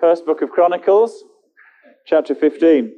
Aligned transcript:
First 0.00 0.24
book 0.24 0.42
of 0.42 0.50
Chronicles, 0.50 1.24
chapter 2.06 2.32
15. 2.32 2.92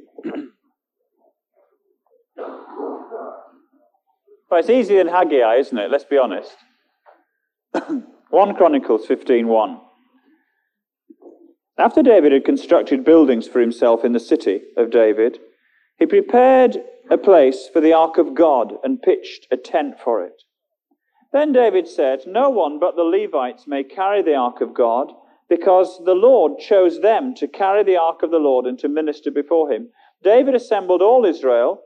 well, 4.51 4.59
it's 4.59 4.69
easier 4.69 5.03
than 5.03 5.11
Haggai, 5.11 5.55
isn't 5.55 5.77
it? 5.77 5.89
Let's 5.89 6.03
be 6.03 6.19
honest. 6.19 6.55
1 8.29 8.55
Chronicles 8.55 9.07
15:1. 9.07 9.79
After 11.79 12.03
David 12.03 12.33
had 12.33 12.45
constructed 12.45 13.03
buildings 13.03 13.47
for 13.47 13.59
himself 13.59 14.05
in 14.05 14.13
the 14.13 14.19
city 14.19 14.61
of 14.77 14.91
David, 14.91 15.39
he 15.97 16.05
prepared 16.05 16.83
a 17.09 17.17
place 17.17 17.67
for 17.73 17.81
the 17.81 17.93
ark 17.93 18.19
of 18.19 18.35
God 18.35 18.73
and 18.83 19.01
pitched 19.01 19.47
a 19.49 19.57
tent 19.57 19.95
for 19.99 20.23
it. 20.23 20.43
Then 21.33 21.51
David 21.51 21.87
said, 21.87 22.27
No 22.27 22.51
one 22.51 22.77
but 22.77 22.95
the 22.95 23.03
Levites 23.03 23.65
may 23.65 23.83
carry 23.83 24.21
the 24.21 24.35
ark 24.35 24.61
of 24.61 24.75
God, 24.75 25.11
because 25.51 26.01
the 26.05 26.15
Lord 26.15 26.59
chose 26.59 27.01
them 27.01 27.35
to 27.35 27.45
carry 27.45 27.83
the 27.83 27.97
ark 27.97 28.23
of 28.23 28.31
the 28.31 28.39
Lord 28.39 28.65
and 28.65 28.79
to 28.79 28.87
minister 28.87 29.29
before 29.29 29.69
him. 29.69 29.89
David 30.23 30.55
assembled 30.55 31.01
all 31.01 31.25
Israel 31.25 31.81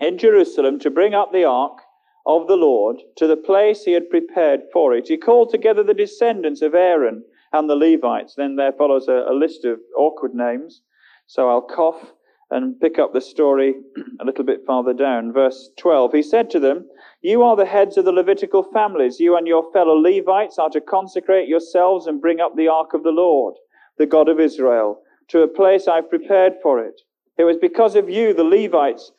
in 0.00 0.18
Jerusalem 0.18 0.80
to 0.80 0.90
bring 0.90 1.14
up 1.14 1.32
the 1.32 1.44
ark 1.44 1.78
of 2.26 2.48
the 2.48 2.56
Lord 2.56 2.96
to 3.18 3.28
the 3.28 3.36
place 3.36 3.84
he 3.84 3.92
had 3.92 4.10
prepared 4.10 4.62
for 4.72 4.94
it. 4.94 5.06
He 5.06 5.16
called 5.16 5.50
together 5.50 5.84
the 5.84 5.94
descendants 5.94 6.60
of 6.60 6.74
Aaron 6.74 7.22
and 7.52 7.70
the 7.70 7.76
Levites. 7.76 8.34
Then 8.34 8.56
there 8.56 8.72
follows 8.72 9.06
a, 9.06 9.26
a 9.28 9.32
list 9.32 9.64
of 9.64 9.78
awkward 9.96 10.34
names. 10.34 10.82
So 11.28 11.48
I'll 11.48 11.62
cough 11.62 12.14
and 12.52 12.78
pick 12.80 12.98
up 12.98 13.12
the 13.12 13.20
story 13.20 13.74
a 14.20 14.24
little 14.24 14.44
bit 14.44 14.64
farther 14.66 14.92
down. 14.92 15.32
Verse 15.32 15.70
12. 15.78 16.12
He 16.12 16.22
said 16.22 16.50
to 16.50 16.60
them, 16.60 16.86
You 17.22 17.42
are 17.42 17.56
the 17.56 17.66
heads 17.66 17.96
of 17.96 18.04
the 18.04 18.12
Levitical 18.12 18.62
families. 18.62 19.18
You 19.18 19.36
and 19.36 19.46
your 19.46 19.72
fellow 19.72 19.94
Levites 19.94 20.58
are 20.58 20.70
to 20.70 20.80
consecrate 20.80 21.48
yourselves 21.48 22.06
and 22.06 22.20
bring 22.20 22.40
up 22.40 22.54
the 22.54 22.68
ark 22.68 22.94
of 22.94 23.02
the 23.02 23.10
Lord, 23.10 23.54
the 23.98 24.06
God 24.06 24.28
of 24.28 24.38
Israel, 24.38 25.00
to 25.28 25.40
a 25.40 25.48
place 25.48 25.88
I've 25.88 26.10
prepared 26.10 26.54
for 26.62 26.84
it. 26.84 27.00
It 27.38 27.44
was 27.44 27.56
because 27.56 27.96
of 27.96 28.10
you, 28.10 28.34
the 28.34 28.44
Levites, 28.44 29.12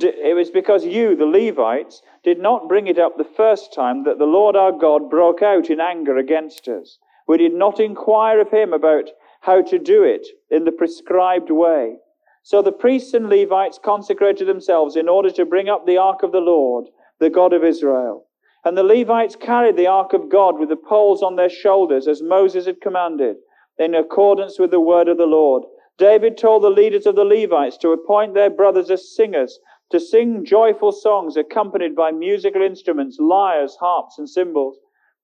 it 0.00 0.34
was 0.34 0.50
because 0.50 0.84
you, 0.84 1.14
the 1.14 1.26
Levites, 1.26 2.02
did 2.24 2.38
not 2.38 2.68
bring 2.68 2.88
it 2.88 2.98
up 2.98 3.16
the 3.16 3.24
first 3.36 3.72
time 3.72 4.02
that 4.04 4.18
the 4.18 4.24
Lord 4.24 4.56
our 4.56 4.72
God 4.72 5.08
broke 5.08 5.42
out 5.42 5.70
in 5.70 5.80
anger 5.80 6.16
against 6.16 6.66
us. 6.66 6.98
We 7.28 7.38
did 7.38 7.54
not 7.54 7.78
inquire 7.78 8.40
of 8.40 8.50
him 8.50 8.72
about 8.72 9.10
how 9.42 9.62
to 9.62 9.78
do 9.78 10.02
it 10.02 10.26
in 10.50 10.64
the 10.64 10.72
prescribed 10.72 11.50
way. 11.50 11.98
So 12.46 12.62
the 12.62 12.70
priests 12.70 13.12
and 13.12 13.28
Levites 13.28 13.80
consecrated 13.84 14.46
themselves 14.46 14.94
in 14.94 15.08
order 15.08 15.32
to 15.32 15.44
bring 15.44 15.68
up 15.68 15.84
the 15.84 15.96
ark 15.96 16.22
of 16.22 16.30
the 16.30 16.38
Lord, 16.38 16.86
the 17.18 17.28
God 17.28 17.52
of 17.52 17.64
Israel. 17.64 18.28
And 18.64 18.78
the 18.78 18.84
Levites 18.84 19.34
carried 19.34 19.76
the 19.76 19.88
ark 19.88 20.12
of 20.12 20.28
God 20.28 20.56
with 20.56 20.68
the 20.68 20.76
poles 20.76 21.24
on 21.24 21.34
their 21.34 21.50
shoulders, 21.50 22.06
as 22.06 22.22
Moses 22.22 22.66
had 22.66 22.80
commanded, 22.80 23.38
in 23.80 23.96
accordance 23.96 24.60
with 24.60 24.70
the 24.70 24.78
word 24.78 25.08
of 25.08 25.16
the 25.16 25.26
Lord. 25.26 25.64
David 25.98 26.38
told 26.38 26.62
the 26.62 26.70
leaders 26.70 27.04
of 27.04 27.16
the 27.16 27.24
Levites 27.24 27.78
to 27.78 27.90
appoint 27.90 28.34
their 28.34 28.48
brothers 28.48 28.92
as 28.92 29.12
singers, 29.16 29.58
to 29.90 29.98
sing 29.98 30.44
joyful 30.44 30.92
songs 30.92 31.36
accompanied 31.36 31.96
by 31.96 32.12
musical 32.12 32.62
instruments, 32.62 33.18
lyres, 33.18 33.74
harps, 33.80 34.20
and 34.20 34.30
cymbals. 34.30 34.78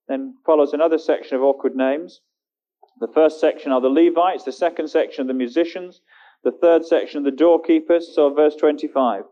Then 0.09 0.35
follows 0.45 0.73
another 0.73 0.97
section 0.97 1.37
of 1.37 1.43
awkward 1.43 1.77
names. 1.77 2.19
The 2.99 3.07
first 3.07 3.39
section 3.39 3.71
are 3.71 3.79
the 3.79 3.87
Levites, 3.87 4.43
the 4.43 4.51
second 4.51 4.89
section, 4.89 5.23
are 5.23 5.27
the 5.27 5.33
musicians, 5.33 6.01
the 6.43 6.51
third 6.51 6.85
section 6.85 7.19
of 7.19 7.23
the 7.23 7.31
doorkeepers. 7.31 8.13
So, 8.13 8.33
verse 8.33 8.55
25. 8.55 9.23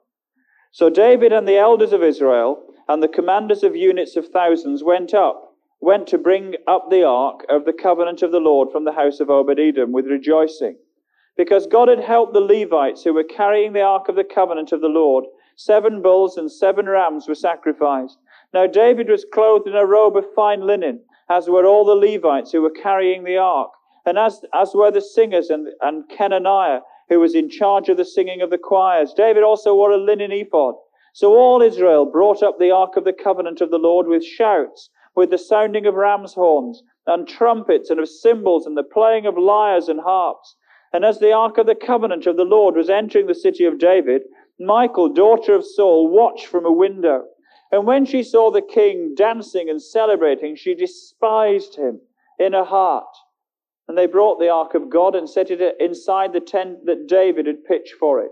So 0.74 0.90
David 0.90 1.34
and 1.34 1.46
the 1.46 1.58
elders 1.58 1.92
of 1.92 2.02
Israel 2.02 2.64
and 2.88 3.04
the 3.04 3.10
commanders 3.10 3.62
of 3.62 3.76
units 3.76 4.16
of 4.16 4.30
thousands 4.30 4.86
went 4.86 5.14
up, 5.14 5.54
went 5.82 6.08
to 6.08 6.18
bring 6.18 6.56
up 6.66 6.90
the 6.90 7.04
ark 7.04 7.46
of 7.50 7.66
the 7.66 7.74
covenant 7.74 8.22
of 8.22 8.32
the 8.32 8.40
Lord 8.40 8.72
from 8.72 8.86
the 8.86 8.94
house 8.94 9.20
of 9.20 9.30
Obed 9.30 9.60
Edom 9.60 9.92
with 9.92 10.08
rejoicing. 10.08 10.78
Because 11.36 11.68
God 11.68 11.90
had 11.90 12.00
helped 12.00 12.34
the 12.34 12.40
Levites 12.40 13.04
who 13.04 13.14
were 13.14 13.26
carrying 13.26 13.74
the 13.74 13.82
ark 13.82 14.08
of 14.08 14.16
the 14.16 14.24
covenant 14.24 14.72
of 14.72 14.80
the 14.80 14.88
Lord. 14.88 15.26
Seven 15.58 16.02
bulls 16.02 16.38
and 16.38 16.50
seven 16.50 16.88
rams 16.88 17.28
were 17.28 17.36
sacrificed. 17.36 18.18
Now 18.54 18.66
David 18.66 19.10
was 19.10 19.26
clothed 19.34 19.68
in 19.68 19.76
a 19.76 19.86
robe 19.86 20.16
of 20.16 20.34
fine 20.34 20.66
linen, 20.66 21.02
as 21.30 21.50
were 21.50 21.66
all 21.66 21.84
the 21.84 21.96
Levites 21.96 22.52
who 22.52 22.62
were 22.62 22.72
carrying 22.72 23.26
the 23.26 23.38
ark, 23.38 23.72
and 24.06 24.18
as, 24.18 24.42
as 24.54 24.74
were 24.74 24.92
the 24.92 25.02
singers 25.02 25.50
and, 25.50 25.68
and 25.82 26.10
Kenaniah, 26.10 26.82
who 27.12 27.20
was 27.20 27.36
in 27.36 27.50
charge 27.50 27.90
of 27.90 27.98
the 27.98 28.06
singing 28.06 28.42
of 28.42 28.50
the 28.50 28.58
choirs. 28.58 29.14
David 29.14 29.44
also 29.44 29.76
wore 29.76 29.92
a 29.92 29.98
linen 29.98 30.32
ephod. 30.32 30.76
So 31.12 31.36
all 31.36 31.62
Israel 31.62 32.06
brought 32.06 32.42
up 32.42 32.58
the 32.58 32.72
ark 32.72 32.96
of 32.96 33.04
the 33.04 33.12
covenant 33.12 33.60
of 33.60 33.70
the 33.70 33.78
Lord 33.78 34.08
with 34.08 34.24
shouts, 34.24 34.90
with 35.14 35.30
the 35.30 35.38
sounding 35.38 35.86
of 35.86 35.96
ram's 35.96 36.34
horns, 36.34 36.84
and 37.06 37.28
trumpets, 37.28 37.90
and 37.90 38.00
of 38.00 38.08
cymbals, 38.08 38.66
and 38.66 38.78
the 38.78 38.84
playing 38.84 39.26
of 39.26 39.38
lyres 39.38 39.90
and 39.90 40.00
harps. 40.00 40.56
And 40.94 41.04
as 41.04 41.20
the 41.20 41.34
ark 41.34 41.58
of 41.58 41.66
the 41.66 41.76
covenant 41.76 42.28
of 42.28 42.38
the 42.38 42.46
Lord 42.46 42.78
was 42.78 42.90
entering 42.90 43.28
the 43.28 43.36
city 43.36 43.66
of 43.66 43.78
David, 43.78 44.22
Michal, 44.58 45.10
daughter 45.10 45.54
of 45.54 45.66
Saul, 45.66 46.08
watched 46.08 46.46
from 46.46 46.66
a 46.66 46.72
window. 46.72 47.26
And 47.74 47.86
when 47.86 48.06
she 48.06 48.24
saw 48.24 48.52
the 48.52 48.62
king 48.62 49.16
dancing 49.16 49.70
and 49.70 49.82
celebrating, 49.82 50.56
she 50.56 50.76
despised 50.76 51.76
him 51.76 52.00
in 52.40 52.54
her 52.54 52.64
heart. 52.64 53.14
And 53.88 53.98
they 53.98 54.06
brought 54.06 54.40
the 54.40 54.50
ark 54.50 54.74
of 54.74 54.90
God 54.90 55.16
and 55.16 55.30
set 55.30 55.52
it 55.52 55.76
inside 55.80 56.34
the 56.34 56.40
tent 56.40 56.86
that 56.86 57.08
David 57.08 57.46
had 57.46 57.66
pitched 57.66 57.96
for 58.00 58.22
it. 58.22 58.32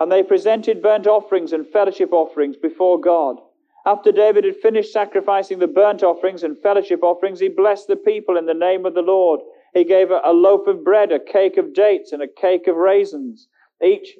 And 0.00 0.10
they 0.10 0.22
presented 0.22 0.82
burnt 0.82 1.06
offerings 1.06 1.52
and 1.52 1.66
fellowship 1.66 2.12
offerings 2.12 2.56
before 2.56 3.00
God. 3.00 3.38
After 3.86 4.12
David 4.12 4.44
had 4.44 4.56
finished 4.56 4.92
sacrificing 4.92 5.58
the 5.58 5.66
burnt 5.66 6.02
offerings 6.02 6.42
and 6.42 6.58
fellowship 6.58 7.02
offerings, 7.02 7.40
he 7.40 7.48
blessed 7.48 7.88
the 7.88 7.96
people 7.96 8.36
in 8.36 8.46
the 8.46 8.54
name 8.54 8.84
of 8.84 8.94
the 8.94 9.02
Lord. 9.02 9.40
He 9.74 9.84
gave 9.84 10.10
a, 10.10 10.32
loaf 10.32 10.66
of 10.66 10.84
bread, 10.84 11.12
a 11.12 11.20
cake 11.20 11.56
of 11.56 11.72
dates, 11.72 12.12
and 12.12 12.22
a 12.22 12.28
cake 12.28 12.66
of 12.66 12.76
raisins. 12.76 13.48
Each, 13.82 14.16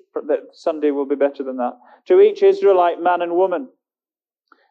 Sunday 0.52 0.90
will 0.90 1.06
be 1.06 1.16
better 1.16 1.42
than 1.42 1.56
that, 1.56 1.76
to 2.06 2.20
each 2.20 2.42
Israelite 2.42 3.02
man 3.02 3.22
and 3.22 3.34
woman. 3.34 3.68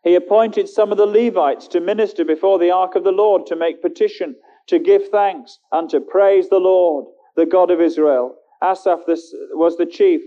He 0.03 0.15
appointed 0.15 0.69
some 0.69 0.91
of 0.91 0.97
the 0.97 1.05
Levites 1.05 1.67
to 1.69 1.81
minister 1.81 2.23
before 2.23 2.59
the 2.59 2.71
ark 2.71 2.95
of 2.95 3.03
the 3.03 3.11
Lord 3.11 3.45
to 3.47 3.55
make 3.55 3.81
petition 3.81 4.35
to 4.67 4.79
give 4.79 5.09
thanks 5.09 5.59
and 5.71 5.89
to 5.89 5.99
praise 5.99 6.49
the 6.49 6.59
Lord, 6.59 7.05
the 7.35 7.45
God 7.45 7.71
of 7.71 7.81
Israel. 7.81 8.35
Asaph 8.61 9.05
this 9.05 9.33
was 9.53 9.77
the 9.77 9.85
chief, 9.85 10.21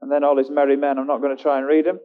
and 0.00 0.10
then 0.10 0.24
all 0.24 0.38
his 0.38 0.50
merry 0.50 0.76
men. 0.76 0.98
I'm 0.98 1.06
not 1.06 1.20
going 1.20 1.36
to 1.36 1.42
try 1.42 1.58
and 1.58 1.66
read 1.66 1.86
them. 1.86 2.00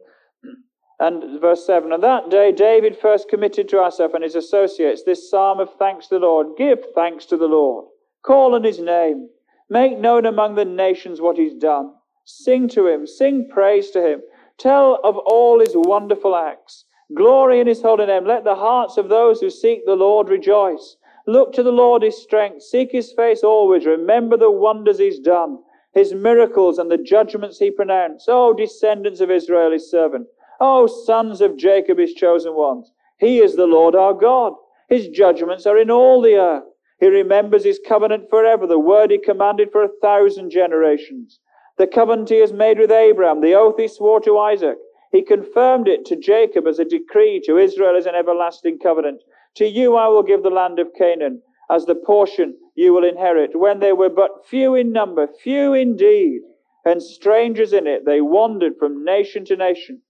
And 1.00 1.40
verse 1.40 1.66
7 1.66 1.92
And 1.92 2.02
that 2.02 2.30
day 2.30 2.52
David 2.52 2.96
first 2.96 3.28
committed 3.28 3.68
to 3.68 3.80
Asaph 3.84 4.14
and 4.14 4.22
his 4.22 4.36
associates 4.36 5.02
this 5.02 5.28
psalm 5.30 5.58
of 5.58 5.74
thanks 5.78 6.06
to 6.08 6.18
the 6.18 6.26
Lord. 6.26 6.56
Give 6.56 6.78
thanks 6.94 7.26
to 7.26 7.36
the 7.36 7.48
Lord. 7.48 7.86
Call 8.24 8.54
on 8.54 8.62
his 8.62 8.78
name. 8.78 9.28
Make 9.68 9.98
known 9.98 10.26
among 10.26 10.54
the 10.54 10.64
nations 10.64 11.20
what 11.20 11.36
he's 11.36 11.54
done. 11.54 11.92
Sing 12.24 12.68
to 12.68 12.86
him. 12.86 13.06
Sing 13.06 13.48
praise 13.52 13.90
to 13.90 14.06
him. 14.06 14.22
Tell 14.58 15.00
of 15.02 15.16
all 15.18 15.60
his 15.60 15.72
wonderful 15.74 16.36
acts. 16.36 16.84
Glory 17.14 17.60
in 17.60 17.66
his 17.66 17.82
holy 17.82 18.06
name. 18.06 18.24
Let 18.24 18.44
the 18.44 18.54
hearts 18.54 18.96
of 18.96 19.08
those 19.08 19.40
who 19.40 19.50
seek 19.50 19.84
the 19.84 19.94
Lord 19.94 20.28
rejoice. 20.28 20.96
Look 21.26 21.52
to 21.54 21.62
the 21.62 21.72
Lord 21.72 22.02
his 22.02 22.22
strength. 22.22 22.62
Seek 22.62 22.92
his 22.92 23.12
face 23.12 23.42
always. 23.42 23.86
Remember 23.86 24.36
the 24.36 24.50
wonders 24.50 24.98
he's 24.98 25.18
done, 25.18 25.58
his 25.94 26.12
miracles 26.12 26.78
and 26.78 26.90
the 26.90 26.98
judgments 26.98 27.58
he 27.58 27.70
pronounced. 27.70 28.28
O 28.28 28.52
descendants 28.52 29.20
of 29.20 29.30
Israel, 29.30 29.72
his 29.72 29.90
servant. 29.90 30.26
O 30.60 30.86
sons 30.86 31.40
of 31.40 31.56
Jacob, 31.56 31.98
his 31.98 32.12
chosen 32.14 32.54
ones. 32.54 32.92
He 33.18 33.38
is 33.40 33.56
the 33.56 33.66
Lord 33.66 33.94
our 33.94 34.12
God. 34.12 34.54
His 34.88 35.08
judgments 35.08 35.66
are 35.66 35.78
in 35.78 35.90
all 35.90 36.20
the 36.20 36.36
earth. 36.36 36.64
He 37.00 37.08
remembers 37.08 37.64
his 37.64 37.80
covenant 37.86 38.28
forever, 38.28 38.66
the 38.66 38.78
word 38.78 39.10
he 39.10 39.18
commanded 39.18 39.72
for 39.72 39.82
a 39.82 39.90
thousand 40.02 40.50
generations. 40.50 41.40
The 41.76 41.86
covenant 41.86 42.28
he 42.28 42.38
has 42.38 42.52
made 42.52 42.78
with 42.78 42.92
Abraham, 42.92 43.40
the 43.40 43.54
oath 43.54 43.76
he 43.78 43.88
swore 43.88 44.20
to 44.20 44.38
Isaac. 44.38 44.78
He 45.10 45.22
confirmed 45.22 45.88
it 45.88 46.04
to 46.06 46.16
Jacob 46.16 46.66
as 46.66 46.78
a 46.78 46.84
decree, 46.84 47.40
to 47.46 47.58
Israel 47.58 47.96
as 47.96 48.06
an 48.06 48.14
everlasting 48.14 48.78
covenant. 48.78 49.22
To 49.56 49.66
you 49.66 49.96
I 49.96 50.08
will 50.08 50.22
give 50.22 50.42
the 50.42 50.50
land 50.50 50.78
of 50.78 50.94
Canaan 50.94 51.42
as 51.70 51.86
the 51.86 51.94
portion 51.94 52.56
you 52.74 52.92
will 52.92 53.04
inherit. 53.04 53.56
When 53.56 53.78
they 53.78 53.92
were 53.92 54.08
but 54.08 54.46
few 54.46 54.74
in 54.74 54.92
number, 54.92 55.28
few 55.28 55.72
indeed, 55.72 56.42
and 56.84 57.02
strangers 57.02 57.72
in 57.72 57.86
it, 57.86 58.04
they 58.04 58.20
wandered 58.20 58.76
from 58.78 59.04
nation 59.04 59.44
to 59.46 59.56
nation. 59.56 60.02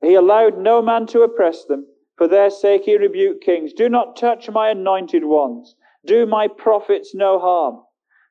He 0.00 0.14
allowed 0.14 0.58
no 0.58 0.80
man 0.80 1.06
to 1.08 1.22
oppress 1.22 1.64
them. 1.64 1.86
For 2.16 2.26
their 2.26 2.50
sake 2.50 2.84
he 2.84 2.96
rebuked 2.96 3.44
kings. 3.44 3.72
Do 3.72 3.88
not 3.88 4.16
touch 4.16 4.50
my 4.50 4.70
anointed 4.70 5.24
ones. 5.24 5.76
Do 6.04 6.26
my 6.26 6.48
prophets 6.48 7.14
no 7.14 7.38
harm. 7.38 7.82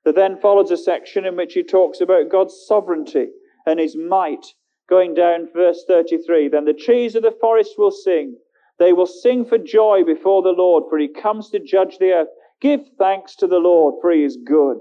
There 0.04 0.13
then 0.13 0.40
follows 0.40 0.72
a 0.72 0.78
section 0.78 1.25
in 1.25 1.36
which 1.36 1.54
he 1.54 1.63
talks 1.63 2.02
about 2.02 2.30
God's 2.30 2.66
sovereignty 2.66 3.30
and 3.66 3.80
his 3.80 3.96
might. 3.96 4.46
Going 4.90 5.13
down 5.13 5.50
verse 5.54 5.84
33. 5.88 6.48
Then 6.50 6.66
the 6.66 6.74
trees 6.74 7.16
of 7.16 7.24
the 7.24 7.31
forest 7.31 7.78
will 7.78 7.92
sing 7.92 8.38
they 8.80 8.94
will 8.94 9.08
sing 9.08 9.46
for 9.46 9.58
joy 9.58 10.04
before 10.06 10.42
the 10.42 10.52
Lord, 10.52 10.86
for 10.90 10.98
he 11.00 11.08
comes 11.08 11.50
to 11.52 11.60
judge 11.60 11.98
the 11.98 12.12
earth. 12.12 12.28
Give 12.62 12.82
thanks 12.98 13.36
to 13.38 13.48
the 13.48 13.60
Lord, 13.60 13.96
for 14.02 14.12
he 14.12 14.24
is 14.24 14.38
good. 14.46 14.78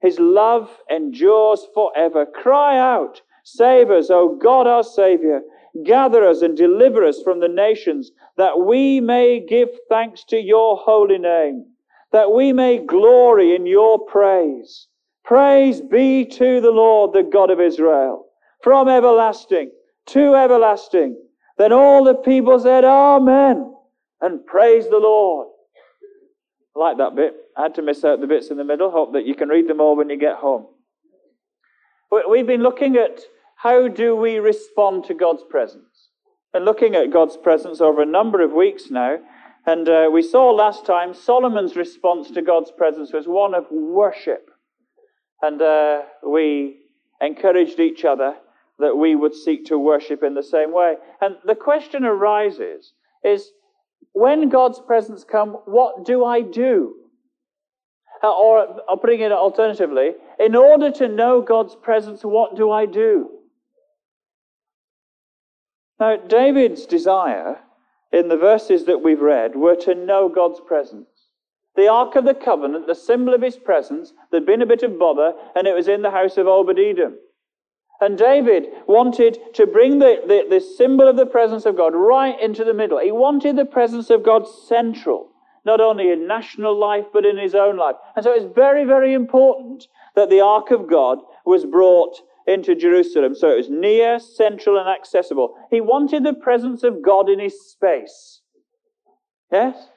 His 0.00 0.18
love 0.18 0.70
endures 0.90 1.66
forever. 1.74 2.26
Cry 2.26 2.78
out, 2.78 3.22
Save 3.44 3.90
us, 3.90 4.10
O 4.10 4.36
God 4.36 4.66
our 4.66 4.82
Savior. 4.84 5.42
Gather 5.84 6.24
us 6.24 6.42
and 6.42 6.56
deliver 6.56 7.04
us 7.04 7.22
from 7.22 7.40
the 7.40 7.48
nations, 7.48 8.10
that 8.36 8.60
we 8.60 9.00
may 9.00 9.40
give 9.40 9.68
thanks 9.88 10.24
to 10.24 10.38
your 10.38 10.76
holy 10.76 11.18
name. 11.18 11.66
that 12.12 12.32
we 12.32 12.52
may 12.52 12.78
glory 12.78 13.54
in 13.54 13.66
your 13.66 13.98
praise. 14.06 14.88
Praise 15.24 15.80
be 15.80 16.24
to 16.24 16.60
the 16.60 16.70
Lord, 16.70 17.12
the 17.12 17.22
God 17.22 17.50
of 17.50 17.60
Israel, 17.60 18.26
from 18.62 18.88
everlasting 18.88 19.70
to 20.06 20.34
everlasting. 20.34 21.16
Then 21.58 21.72
all 21.72 22.04
the 22.04 22.14
people 22.14 22.58
said, 22.60 22.84
Amen, 22.84 23.74
and 24.20 24.46
praise 24.46 24.88
the 24.88 24.98
Lord. 24.98 25.48
I 26.74 26.78
like 26.78 26.98
that 26.98 27.16
bit. 27.16 27.34
I 27.56 27.62
had 27.62 27.74
to 27.76 27.82
miss 27.82 28.04
out 28.04 28.20
the 28.20 28.26
bits 28.26 28.50
in 28.50 28.58
the 28.58 28.64
middle. 28.64 28.90
Hope 28.90 29.14
that 29.14 29.26
you 29.26 29.34
can 29.34 29.48
read 29.48 29.68
them 29.68 29.80
all 29.80 29.96
when 29.96 30.10
you 30.10 30.18
get 30.18 30.36
home. 30.36 30.66
We've 32.28 32.46
been 32.46 32.62
looking 32.62 32.96
at 32.96 33.20
how 33.56 33.88
do 33.88 34.14
we 34.14 34.38
respond 34.38 35.04
to 35.04 35.14
God's 35.14 35.42
presence. 35.48 36.10
And 36.52 36.64
looking 36.64 36.94
at 36.94 37.12
God's 37.12 37.36
presence 37.36 37.80
over 37.80 38.02
a 38.02 38.06
number 38.06 38.42
of 38.42 38.52
weeks 38.52 38.90
now. 38.90 39.18
And 39.66 39.88
uh, 39.88 40.08
we 40.12 40.22
saw 40.22 40.50
last 40.50 40.86
time 40.86 41.12
Solomon's 41.12 41.76
response 41.76 42.30
to 42.32 42.42
God's 42.42 42.70
presence 42.70 43.12
was 43.12 43.26
one 43.26 43.54
of 43.54 43.66
worship. 43.70 44.50
And 45.42 45.60
uh, 45.60 46.02
we 46.26 46.76
encouraged 47.20 47.80
each 47.80 48.04
other 48.04 48.36
that 48.78 48.96
we 48.96 49.14
would 49.14 49.34
seek 49.34 49.66
to 49.66 49.78
worship 49.78 50.22
in 50.22 50.34
the 50.34 50.42
same 50.42 50.72
way. 50.72 50.96
And 51.20 51.36
the 51.44 51.54
question 51.54 52.04
arises 52.04 52.92
is 53.24 53.50
when 54.12 54.48
God's 54.48 54.80
presence 54.80 55.24
comes, 55.24 55.56
what 55.64 56.04
do 56.04 56.24
I 56.24 56.40
do? 56.40 56.94
Uh, 58.22 58.32
or 58.32 58.80
I'll 58.88 58.96
put 58.96 59.10
it 59.10 59.32
alternatively, 59.32 60.12
in 60.40 60.56
order 60.56 60.90
to 60.92 61.08
know 61.08 61.42
God's 61.42 61.76
presence, 61.76 62.22
what 62.22 62.56
do 62.56 62.70
I 62.70 62.86
do? 62.86 63.30
Now, 66.00 66.16
David's 66.16 66.86
desire 66.86 67.58
in 68.12 68.28
the 68.28 68.36
verses 68.36 68.84
that 68.86 69.02
we've 69.02 69.20
read 69.20 69.56
were 69.56 69.76
to 69.76 69.94
know 69.94 70.28
God's 70.28 70.60
presence. 70.66 71.08
The 71.74 71.88
Ark 71.88 72.16
of 72.16 72.24
the 72.24 72.34
Covenant, 72.34 72.86
the 72.86 72.94
symbol 72.94 73.34
of 73.34 73.42
his 73.42 73.56
presence, 73.56 74.14
there'd 74.30 74.46
been 74.46 74.62
a 74.62 74.66
bit 74.66 74.82
of 74.82 74.98
bother, 74.98 75.34
and 75.54 75.66
it 75.66 75.74
was 75.74 75.88
in 75.88 76.02
the 76.02 76.10
house 76.10 76.38
of 76.38 76.46
Obed 76.46 76.78
Edom. 76.78 77.18
And 78.00 78.18
David 78.18 78.66
wanted 78.86 79.38
to 79.54 79.66
bring 79.66 79.98
the, 79.98 80.20
the, 80.26 80.46
the, 80.50 80.60
symbol 80.60 81.08
of 81.08 81.16
the 81.16 81.26
presence 81.26 81.64
of 81.64 81.76
God 81.76 81.94
right 81.94 82.38
into 82.40 82.64
the 82.64 82.74
middle. 82.74 82.98
He 82.98 83.10
wanted 83.10 83.56
the 83.56 83.64
presence 83.64 84.10
of 84.10 84.22
God 84.22 84.46
central, 84.46 85.30
not 85.64 85.80
only 85.80 86.10
in 86.10 86.26
national 86.26 86.78
life, 86.78 87.06
but 87.12 87.24
in 87.24 87.38
his 87.38 87.54
own 87.54 87.76
life. 87.76 87.96
And 88.14 88.22
so 88.22 88.32
it's 88.32 88.54
very, 88.54 88.84
very 88.84 89.14
important 89.14 89.88
that 90.14 90.28
the 90.28 90.40
Ark 90.40 90.70
of 90.70 90.90
God 90.90 91.18
was 91.46 91.64
brought 91.64 92.20
into 92.46 92.74
Jerusalem. 92.74 93.34
So 93.34 93.50
it 93.50 93.56
was 93.56 93.70
near, 93.70 94.18
central, 94.18 94.78
and 94.78 94.88
accessible. 94.88 95.54
He 95.70 95.80
wanted 95.80 96.24
the 96.24 96.34
presence 96.34 96.82
of 96.82 97.02
God 97.02 97.28
in 97.30 97.40
his 97.40 97.60
space. 97.60 98.40
Yes? 99.50 99.88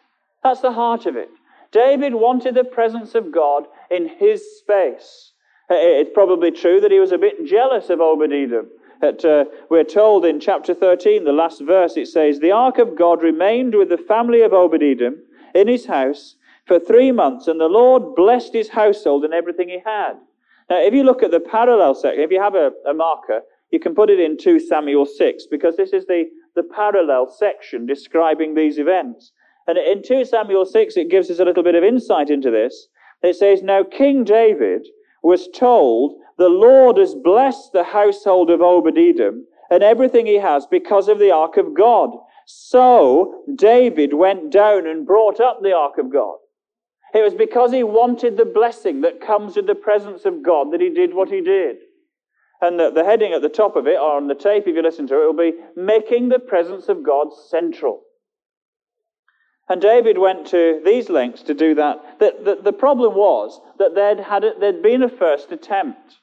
That's 0.43 0.61
the 0.61 0.71
heart 0.71 1.05
of 1.05 1.15
it. 1.15 1.29
David 1.71 2.15
wanted 2.15 2.55
the 2.55 2.63
presence 2.63 3.13
of 3.13 3.31
God 3.31 3.65
in 3.91 4.07
his 4.07 4.57
space. 4.57 5.33
It's 5.69 6.11
probably 6.13 6.51
true 6.51 6.81
that 6.81 6.91
he 6.91 6.99
was 6.99 7.11
a 7.11 7.17
bit 7.17 7.45
jealous 7.45 7.89
of 7.89 8.01
Obadiah. 8.01 8.63
That, 9.01 9.23
uh, 9.23 9.45
we're 9.69 9.83
told 9.83 10.25
in 10.25 10.39
chapter 10.39 10.73
13, 10.73 11.23
the 11.23 11.31
last 11.31 11.61
verse, 11.61 11.95
it 11.95 12.07
says, 12.07 12.39
The 12.39 12.51
ark 12.51 12.79
of 12.79 12.97
God 12.97 13.21
remained 13.21 13.75
with 13.75 13.89
the 13.89 13.97
family 13.97 14.41
of 14.41 14.51
Obadiah 14.51 15.11
in 15.55 15.67
his 15.67 15.85
house 15.85 16.35
for 16.65 16.79
three 16.79 17.11
months, 17.11 17.47
and 17.47 17.59
the 17.59 17.67
Lord 17.67 18.15
blessed 18.15 18.53
his 18.53 18.69
household 18.69 19.23
and 19.23 19.33
everything 19.33 19.69
he 19.69 19.79
had. 19.85 20.13
Now, 20.69 20.81
if 20.81 20.93
you 20.93 21.03
look 21.03 21.23
at 21.23 21.31
the 21.31 21.39
parallel 21.39 21.95
section, 21.95 22.21
if 22.21 22.31
you 22.31 22.41
have 22.41 22.55
a, 22.55 22.71
a 22.87 22.93
marker, 22.93 23.41
you 23.71 23.79
can 23.79 23.95
put 23.95 24.09
it 24.09 24.19
in 24.19 24.37
2 24.37 24.59
Samuel 24.59 25.05
6, 25.05 25.45
because 25.49 25.77
this 25.77 25.93
is 25.93 26.05
the, 26.05 26.25
the 26.55 26.63
parallel 26.63 27.27
section 27.27 27.85
describing 27.85 28.53
these 28.53 28.79
events. 28.79 29.31
And 29.67 29.77
in 29.77 30.01
2 30.03 30.25
Samuel 30.25 30.65
6, 30.65 30.97
it 30.97 31.09
gives 31.09 31.29
us 31.29 31.39
a 31.39 31.45
little 31.45 31.63
bit 31.63 31.75
of 31.75 31.83
insight 31.83 32.29
into 32.29 32.51
this. 32.51 32.87
It 33.21 33.35
says, 33.35 33.61
Now 33.61 33.83
King 33.83 34.23
David 34.23 34.87
was 35.23 35.47
told, 35.53 36.15
The 36.37 36.49
Lord 36.49 36.97
has 36.97 37.15
blessed 37.15 37.73
the 37.73 37.83
household 37.83 38.49
of 38.49 38.61
Obed 38.61 38.97
Edom 38.97 39.45
and 39.69 39.83
everything 39.83 40.25
he 40.25 40.37
has 40.37 40.65
because 40.65 41.07
of 41.07 41.19
the 41.19 41.31
ark 41.31 41.57
of 41.57 41.73
God. 41.73 42.11
So 42.45 43.43
David 43.55 44.13
went 44.13 44.51
down 44.51 44.87
and 44.87 45.05
brought 45.05 45.39
up 45.39 45.61
the 45.61 45.73
ark 45.73 45.97
of 45.97 46.11
God. 46.11 46.37
It 47.13 47.23
was 47.23 47.33
because 47.33 47.71
he 47.71 47.83
wanted 47.83 48.37
the 48.37 48.45
blessing 48.45 49.01
that 49.01 49.21
comes 49.21 49.55
with 49.55 49.67
the 49.67 49.75
presence 49.75 50.25
of 50.25 50.43
God 50.43 50.71
that 50.71 50.81
he 50.81 50.89
did 50.89 51.13
what 51.13 51.29
he 51.29 51.41
did. 51.41 51.77
And 52.61 52.79
the, 52.79 52.91
the 52.91 53.05
heading 53.05 53.33
at 53.33 53.41
the 53.41 53.49
top 53.49 53.75
of 53.75 53.87
it, 53.87 53.97
or 53.97 54.17
on 54.17 54.27
the 54.27 54.35
tape, 54.35 54.67
if 54.67 54.75
you 54.75 54.81
listen 54.81 55.07
to 55.07 55.23
it, 55.23 55.25
will 55.25 55.33
be 55.33 55.57
making 55.75 56.29
the 56.29 56.39
presence 56.39 56.89
of 56.89 57.03
God 57.03 57.27
central. 57.49 58.01
And 59.69 59.79
David 59.79 60.17
went 60.17 60.47
to 60.47 60.81
these 60.83 61.09
lengths 61.09 61.43
to 61.43 61.53
do 61.53 61.75
that. 61.75 62.19
The, 62.19 62.33
the, 62.43 62.61
the 62.63 62.73
problem 62.73 63.13
was 63.13 63.61
that 63.77 63.93
there'd, 63.93 64.19
had 64.19 64.43
a, 64.43 64.53
there'd 64.59 64.81
been 64.81 65.03
a 65.03 65.09
first 65.09 65.51
attempt. 65.51 66.17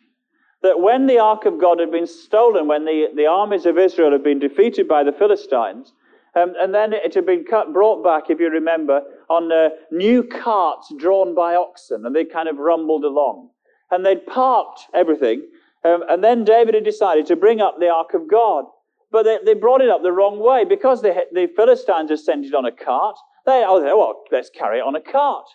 That 0.63 0.81
when 0.81 1.07
the 1.07 1.21
ark 1.21 1.45
of 1.45 1.61
God 1.61 1.79
had 1.79 1.93
been 1.93 2.09
stolen, 2.09 2.67
when 2.67 2.85
the, 2.85 3.07
the 3.15 3.27
armies 3.27 3.67
of 3.67 3.79
Israel 3.79 4.11
had 4.11 4.25
been 4.25 4.41
defeated 4.41 4.89
by 4.89 5.05
the 5.05 5.13
Philistines, 5.13 5.93
um, 6.35 6.55
and 6.59 6.75
then 6.75 6.93
it 6.93 7.15
had 7.15 7.25
been 7.25 7.45
cut, 7.45 7.73
brought 7.73 8.03
back, 8.03 8.31
if 8.31 8.41
you 8.41 8.51
remember, 8.51 9.01
on 9.31 9.53
uh, 9.53 9.69
new 9.93 10.25
carts 10.25 10.93
drawn 10.99 11.35
by 11.35 11.55
oxen, 11.55 12.05
and 12.05 12.15
they 12.15 12.25
kind 12.25 12.49
of 12.49 12.59
rumbled 12.59 13.05
along. 13.05 13.51
And 13.91 14.05
they'd 14.05 14.27
parked 14.27 14.81
everything, 14.93 15.47
um, 15.85 16.03
and 16.09 16.23
then 16.23 16.45
David 16.45 16.75
had 16.75 16.85
decided 16.85 17.27
to 17.27 17.37
bring 17.37 17.61
up 17.61 17.77
the 17.79 17.89
ark 17.89 18.13
of 18.13 18.29
God. 18.29 18.65
But 19.13 19.23
they, 19.23 19.39
they 19.45 19.55
brought 19.55 19.83
it 19.83 19.89
up 19.89 20.03
the 20.03 20.13
wrong 20.13 20.41
way 20.41 20.65
because 20.65 21.01
they, 21.01 21.17
the 21.33 21.49
Philistines 21.55 22.11
had 22.11 22.19
sent 22.19 22.45
it 22.45 22.55
on 22.55 22.67
a 22.67 22.73
cart. 22.73 23.17
They, 23.47 23.65
oh, 23.67 23.81
they, 23.81 23.87
well, 23.87 24.25
let's 24.33 24.51
carry 24.51 24.79
it 24.79 24.83
on 24.83 24.97
a 24.97 25.01
cart. 25.01 25.47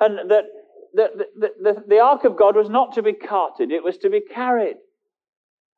And 0.00 0.30
that 0.30 0.44
the, 0.94 1.26
the, 1.38 1.48
the, 1.60 1.84
the 1.86 1.98
ark 2.00 2.24
of 2.24 2.36
God 2.36 2.56
was 2.56 2.68
not 2.68 2.94
to 2.94 3.02
be 3.02 3.12
carted, 3.12 3.70
it 3.70 3.84
was 3.84 3.96
to 3.98 4.10
be 4.10 4.20
carried. 4.20 4.76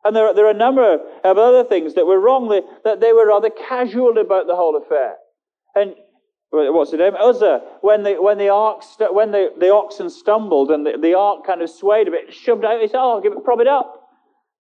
And 0.02 0.16
there, 0.16 0.32
there 0.32 0.46
are 0.46 0.52
a 0.52 0.54
number 0.54 0.94
of 0.94 1.38
other 1.38 1.62
things 1.62 1.94
that 1.94 2.06
were 2.06 2.18
wrong, 2.18 2.48
that 2.84 3.00
they 3.00 3.12
were 3.12 3.28
rather 3.28 3.50
casual 3.50 4.16
about 4.16 4.46
the 4.46 4.56
whole 4.56 4.76
affair. 4.76 5.16
And 5.74 5.94
what's 6.50 6.92
the 6.92 6.96
name? 6.96 7.14
Uzzah, 7.14 7.60
when 7.82 8.02
the, 8.02 8.14
when 8.14 8.38
the, 8.38 8.48
ark 8.48 8.82
when 9.12 9.30
the, 9.30 9.52
the 9.58 9.70
oxen 9.70 10.08
stumbled 10.08 10.70
and 10.70 10.86
the, 10.86 10.96
the 11.00 11.12
ark 11.12 11.46
kind 11.46 11.60
of 11.60 11.68
swayed 11.68 12.08
a 12.08 12.12
bit, 12.12 12.32
shoved 12.32 12.64
out 12.64 12.80
his, 12.80 12.92
oh, 12.94 13.20
give 13.20 13.32
it, 13.32 13.44
prop 13.44 13.60
it 13.60 13.68
up. 13.68 14.08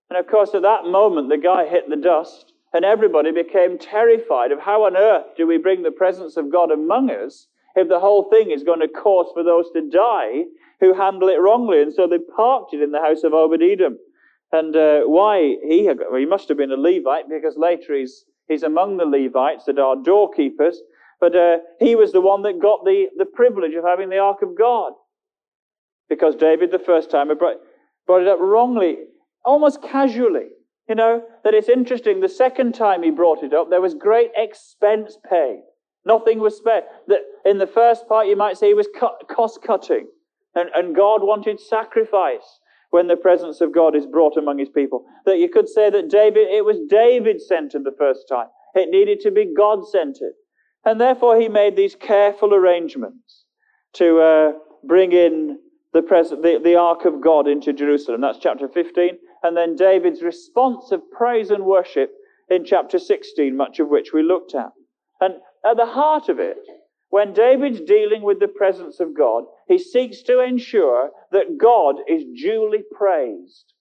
And 0.09 0.19
of 0.19 0.27
course, 0.27 0.53
at 0.53 0.63
that 0.63 0.83
moment, 0.85 1.29
the 1.29 1.37
guy 1.37 1.67
hit 1.67 1.89
the 1.89 1.95
dust 1.95 2.51
and 2.73 2.85
everybody 2.85 3.31
became 3.31 3.77
terrified 3.77 4.51
of 4.51 4.59
how 4.59 4.85
on 4.85 4.95
earth 4.95 5.25
do 5.35 5.47
we 5.47 5.57
bring 5.57 5.83
the 5.83 5.91
presence 5.91 6.37
of 6.37 6.51
God 6.51 6.71
among 6.71 7.09
us 7.09 7.47
if 7.75 7.87
the 7.87 7.99
whole 7.99 8.29
thing 8.29 8.51
is 8.51 8.63
going 8.63 8.79
to 8.79 8.87
cause 8.87 9.31
for 9.33 9.43
those 9.43 9.71
to 9.71 9.89
die 9.89 10.43
who 10.79 10.93
handle 10.93 11.29
it 11.29 11.41
wrongly. 11.41 11.81
And 11.81 11.93
so 11.93 12.07
they 12.07 12.19
parked 12.35 12.73
it 12.73 12.81
in 12.81 12.91
the 12.91 13.01
house 13.01 13.23
of 13.23 13.33
Obed 13.33 13.61
Edom. 13.61 13.97
And 14.51 14.75
uh, 14.75 15.01
why 15.01 15.57
he 15.63 15.85
had, 15.85 15.99
well, 15.99 16.19
he 16.19 16.25
must 16.25 16.47
have 16.49 16.57
been 16.57 16.71
a 16.71 16.77
Levite 16.77 17.29
because 17.29 17.55
later 17.57 17.95
he's 17.95 18.25
he's 18.47 18.63
among 18.63 18.97
the 18.97 19.05
Levites 19.05 19.65
that 19.65 19.77
are 19.77 19.95
doorkeepers. 19.95 20.81
But 21.19 21.35
uh, 21.35 21.57
he 21.79 21.95
was 21.95 22.11
the 22.11 22.21
one 22.21 22.41
that 22.43 22.59
got 22.59 22.83
the, 22.83 23.07
the 23.17 23.25
privilege 23.25 23.75
of 23.75 23.83
having 23.83 24.09
the 24.09 24.19
ark 24.19 24.41
of 24.41 24.57
God 24.57 24.93
because 26.09 26.35
David 26.35 26.71
the 26.71 26.79
first 26.79 27.11
time 27.11 27.27
brought, 27.37 27.57
brought 28.07 28.21
it 28.21 28.27
up 28.27 28.39
wrongly, 28.39 28.97
almost 29.45 29.81
casually. 29.81 30.47
You 30.89 30.95
know, 30.95 31.23
that 31.43 31.53
it's 31.53 31.69
interesting. 31.69 32.19
The 32.19 32.27
second 32.27 32.73
time 32.73 33.03
he 33.03 33.11
brought 33.11 33.43
it 33.43 33.53
up, 33.53 33.69
there 33.69 33.79
was 33.79 33.93
great 33.93 34.31
expense 34.35 35.17
paid. 35.29 35.61
Nothing 36.03 36.39
was 36.39 36.57
spared. 36.57 36.85
That 37.07 37.19
in 37.45 37.59
the 37.59 37.67
first 37.67 38.07
part, 38.07 38.25
you 38.25 38.35
might 38.35 38.57
say 38.57 38.69
he 38.69 38.73
was 38.73 38.89
cost 39.29 39.59
cutting. 39.61 40.07
And, 40.55 40.69
and 40.73 40.95
God 40.95 41.21
wanted 41.21 41.59
sacrifice 41.59 42.59
when 42.89 43.07
the 43.07 43.15
presence 43.15 43.61
of 43.61 43.71
God 43.71 43.95
is 43.95 44.07
brought 44.07 44.35
among 44.35 44.57
his 44.57 44.69
people. 44.69 45.05
That 45.27 45.37
you 45.37 45.47
could 45.47 45.69
say 45.69 45.91
that 45.91 46.09
David, 46.09 46.47
it 46.49 46.65
was 46.65 46.79
David 46.89 47.39
centered 47.39 47.83
the 47.83 47.95
first 47.95 48.27
time. 48.27 48.47
It 48.73 48.89
needed 48.89 49.19
to 49.21 49.31
be 49.31 49.53
God 49.55 49.87
centered. 49.87 50.33
And 50.85 50.99
therefore 50.99 51.39
he 51.39 51.49
made 51.49 51.75
these 51.75 51.93
careful 51.93 52.55
arrangements 52.55 53.45
to 53.93 54.19
uh, 54.21 54.51
bring 54.83 55.11
in 55.11 55.59
the, 55.93 56.01
pres- 56.01 56.31
the, 56.31 56.59
the 56.63 56.75
ark 56.75 57.05
of 57.05 57.21
God 57.21 57.47
into 57.47 57.73
Jerusalem. 57.73 58.21
That's 58.21 58.39
chapter 58.39 58.67
15 58.67 59.19
and 59.43 59.55
then 59.55 59.75
David's 59.75 60.21
response 60.21 60.91
of 60.91 61.11
praise 61.11 61.49
and 61.49 61.65
worship 61.65 62.13
in 62.49 62.65
chapter 62.65 62.99
16, 62.99 63.55
much 63.55 63.79
of 63.79 63.89
which 63.89 64.11
we 64.13 64.23
looked 64.23 64.55
at. 64.55 64.71
And 65.21 65.35
at 65.65 65.77
the 65.77 65.85
heart 65.85 66.29
of 66.29 66.39
it, 66.39 66.57
when 67.09 67.33
David's 67.33 67.81
dealing 67.81 68.21
with 68.21 68.39
the 68.39 68.47
presence 68.47 68.99
of 68.99 69.17
God, 69.17 69.45
he 69.67 69.77
seeks 69.77 70.21
to 70.23 70.41
ensure 70.41 71.11
that 71.31 71.57
God 71.57 71.95
is 72.07 72.23
duly 72.35 72.83
praised. 72.91 73.73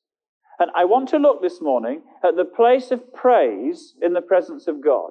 And 0.59 0.71
I 0.75 0.87
want 0.87 1.09
to 1.11 1.19
look 1.19 1.43
this 1.43 1.61
morning 1.61 2.03
at 2.25 2.37
the 2.37 2.45
place 2.45 2.91
of 2.91 3.13
praise 3.15 3.95
in 4.03 4.13
the 4.13 4.23
presence 4.23 4.67
of 4.67 4.83
God. 4.83 5.11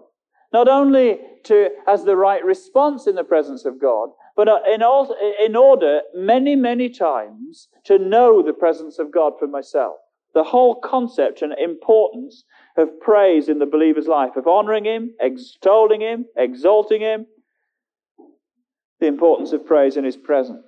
Not 0.51 0.67
only 0.67 1.19
to, 1.43 1.69
as 1.87 2.03
the 2.03 2.15
right 2.15 2.43
response 2.43 3.05
in 3.05 3.15
the 3.15 3.23
presence 3.23 3.65
of 3.65 3.79
God, 3.79 4.09
but 4.35 4.47
in, 4.67 4.81
all, 4.81 5.15
in 5.43 5.55
order 5.55 6.01
many, 6.15 6.55
many 6.55 6.89
times 6.89 7.69
to 7.85 7.97
know 7.97 8.41
the 8.41 8.53
presence 8.53 8.97
of 8.99 9.11
God 9.11 9.33
for 9.39 9.47
myself 9.47 9.97
the 10.33 10.43
whole 10.43 10.75
concept 10.75 11.41
and 11.41 11.53
importance 11.53 12.43
of 12.77 12.99
praise 12.99 13.49
in 13.49 13.59
the 13.59 13.65
believer's 13.65 14.07
life, 14.07 14.35
of 14.35 14.47
honoring 14.47 14.85
him, 14.85 15.13
extolling 15.21 16.01
him, 16.01 16.25
exalting 16.35 17.01
him. 17.01 17.25
the 18.99 19.07
importance 19.07 19.53
of 19.53 19.65
praise 19.65 19.95
in 19.97 20.03
his 20.03 20.17
presence. 20.17 20.65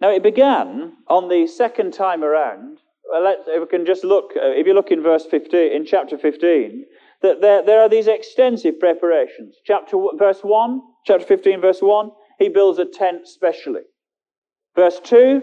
Now, 0.00 0.10
it 0.10 0.22
began 0.22 0.94
on 1.08 1.28
the 1.28 1.46
second 1.46 1.92
time 1.92 2.24
around. 2.24 2.78
Well, 3.10 3.22
let, 3.22 3.38
if 3.48 3.60
we 3.60 3.66
can 3.66 3.84
just 3.84 4.02
look, 4.04 4.32
uh, 4.36 4.48
if 4.50 4.66
you 4.66 4.72
look 4.74 4.90
in 4.90 5.02
verse 5.02 5.26
15, 5.26 5.72
in 5.72 5.84
chapter 5.84 6.16
15, 6.16 6.86
that 7.22 7.40
there, 7.42 7.62
there 7.64 7.80
are 7.80 7.88
these 7.88 8.06
extensive 8.06 8.80
preparations. 8.80 9.56
Chapter, 9.64 9.98
verse 10.16 10.40
1, 10.40 10.80
chapter 11.06 11.26
15, 11.26 11.60
verse 11.60 11.82
1, 11.82 12.10
he 12.38 12.48
builds 12.48 12.78
a 12.78 12.86
tent 12.86 13.28
specially. 13.28 13.82
Verse 14.74 15.00
2 15.04 15.42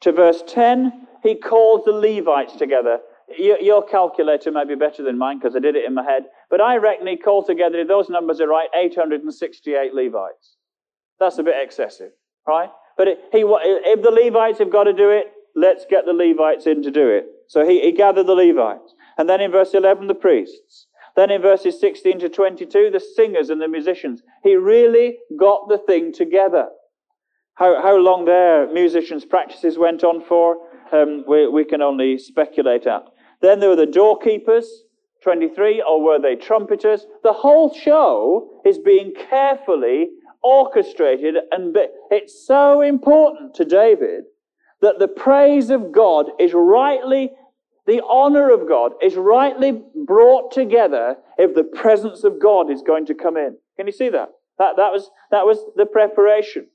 to 0.00 0.12
verse 0.12 0.42
10, 0.46 1.03
he 1.24 1.34
calls 1.34 1.84
the 1.84 1.92
Levites 1.92 2.54
together. 2.54 2.98
Your 3.38 3.82
calculator 3.82 4.52
may 4.52 4.64
be 4.66 4.74
better 4.74 5.02
than 5.02 5.16
mine 5.16 5.38
because 5.38 5.56
I 5.56 5.58
did 5.58 5.74
it 5.74 5.86
in 5.86 5.94
my 5.94 6.04
head, 6.04 6.24
but 6.50 6.60
I 6.60 6.76
reckon 6.76 7.06
he 7.06 7.16
called 7.16 7.46
together, 7.46 7.80
if 7.80 7.88
those 7.88 8.10
numbers 8.10 8.40
are 8.40 8.46
right, 8.46 8.68
868 8.76 9.94
Levites. 9.94 10.56
That's 11.18 11.38
a 11.38 11.42
bit 11.42 11.54
excessive, 11.58 12.10
right? 12.46 12.68
But 12.98 13.08
he, 13.32 13.42
if 13.42 14.02
the 14.02 14.10
Levites 14.10 14.58
have 14.58 14.70
got 14.70 14.84
to 14.84 14.92
do 14.92 15.08
it, 15.10 15.32
let's 15.56 15.86
get 15.88 16.04
the 16.04 16.12
Levites 16.12 16.66
in 16.66 16.82
to 16.82 16.90
do 16.90 17.08
it. 17.08 17.26
So 17.48 17.66
he, 17.66 17.80
he 17.80 17.92
gathered 17.92 18.26
the 18.26 18.34
Levites. 18.34 18.94
And 19.16 19.28
then 19.28 19.40
in 19.40 19.50
verse 19.50 19.72
11, 19.72 20.06
the 20.06 20.14
priests. 20.14 20.86
Then 21.16 21.30
in 21.30 21.40
verses 21.40 21.80
16 21.80 22.18
to 22.20 22.28
22, 22.28 22.90
the 22.90 23.00
singers 23.00 23.48
and 23.48 23.60
the 23.60 23.68
musicians. 23.68 24.22
He 24.42 24.56
really 24.56 25.16
got 25.38 25.68
the 25.68 25.78
thing 25.78 26.12
together. 26.12 26.68
How, 27.54 27.80
how 27.80 27.96
long 27.96 28.24
their 28.24 28.70
musicians' 28.72 29.24
practices 29.24 29.78
went 29.78 30.02
on 30.02 30.20
for, 30.20 30.56
um, 30.92 31.24
we, 31.26 31.48
we 31.48 31.64
can 31.64 31.82
only 31.82 32.18
speculate 32.18 32.86
at. 32.86 33.04
Then 33.40 33.60
there 33.60 33.68
were 33.68 33.76
the 33.76 33.86
doorkeepers, 33.86 34.84
23, 35.22 35.82
or 35.82 36.02
were 36.02 36.18
they 36.18 36.36
trumpeters? 36.36 37.06
The 37.22 37.32
whole 37.32 37.74
show 37.74 38.60
is 38.64 38.78
being 38.78 39.12
carefully 39.28 40.10
orchestrated, 40.42 41.36
and 41.52 41.76
it's 42.10 42.46
so 42.46 42.82
important 42.82 43.54
to 43.54 43.64
David 43.64 44.24
that 44.82 44.98
the 44.98 45.08
praise 45.08 45.70
of 45.70 45.92
God 45.92 46.26
is 46.38 46.52
rightly 46.52 47.30
the 47.86 48.02
honor 48.08 48.50
of 48.50 48.66
God 48.66 48.92
is 49.02 49.14
rightly 49.14 49.82
brought 50.06 50.52
together 50.52 51.16
if 51.36 51.54
the 51.54 51.64
presence 51.64 52.24
of 52.24 52.40
God 52.40 52.70
is 52.70 52.82
going 52.82 53.06
to 53.06 53.14
come 53.14 53.36
in. 53.36 53.56
Can 53.76 53.86
you 53.86 53.92
see 53.92 54.08
that? 54.08 54.30
That, 54.58 54.76
that, 54.76 54.92
was, 54.92 55.10
that 55.30 55.44
was 55.44 55.58
the 55.76 55.84
preparation. 55.86 56.68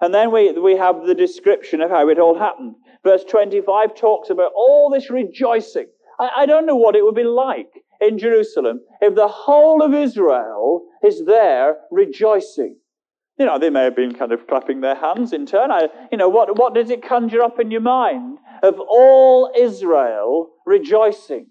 And 0.00 0.14
then 0.14 0.32
we, 0.32 0.52
we 0.52 0.76
have 0.76 1.06
the 1.06 1.14
description 1.14 1.80
of 1.80 1.90
how 1.90 2.08
it 2.08 2.18
all 2.18 2.38
happened. 2.38 2.74
Verse 3.04 3.24
25 3.24 3.94
talks 3.94 4.30
about 4.30 4.52
all 4.54 4.90
this 4.90 5.10
rejoicing. 5.10 5.86
I, 6.18 6.30
I 6.38 6.46
don't 6.46 6.66
know 6.66 6.76
what 6.76 6.96
it 6.96 7.04
would 7.04 7.14
be 7.14 7.24
like 7.24 7.70
in 8.00 8.18
Jerusalem 8.18 8.80
if 9.00 9.14
the 9.14 9.28
whole 9.28 9.82
of 9.82 9.94
Israel 9.94 10.86
is 11.04 11.24
there 11.26 11.78
rejoicing. 11.90 12.76
You 13.38 13.46
know, 13.46 13.58
they 13.58 13.70
may 13.70 13.84
have 13.84 13.96
been 13.96 14.14
kind 14.14 14.32
of 14.32 14.46
clapping 14.46 14.80
their 14.80 14.94
hands 14.94 15.32
in 15.32 15.46
turn. 15.46 15.70
I, 15.70 15.88
you 16.12 16.18
know, 16.18 16.28
what, 16.28 16.58
what 16.58 16.74
does 16.74 16.90
it 16.90 17.02
conjure 17.02 17.42
up 17.42 17.58
in 17.58 17.70
your 17.70 17.80
mind? 17.80 18.38
of 18.62 18.78
all 18.78 19.50
Israel 19.56 20.50
rejoicing. 20.66 21.46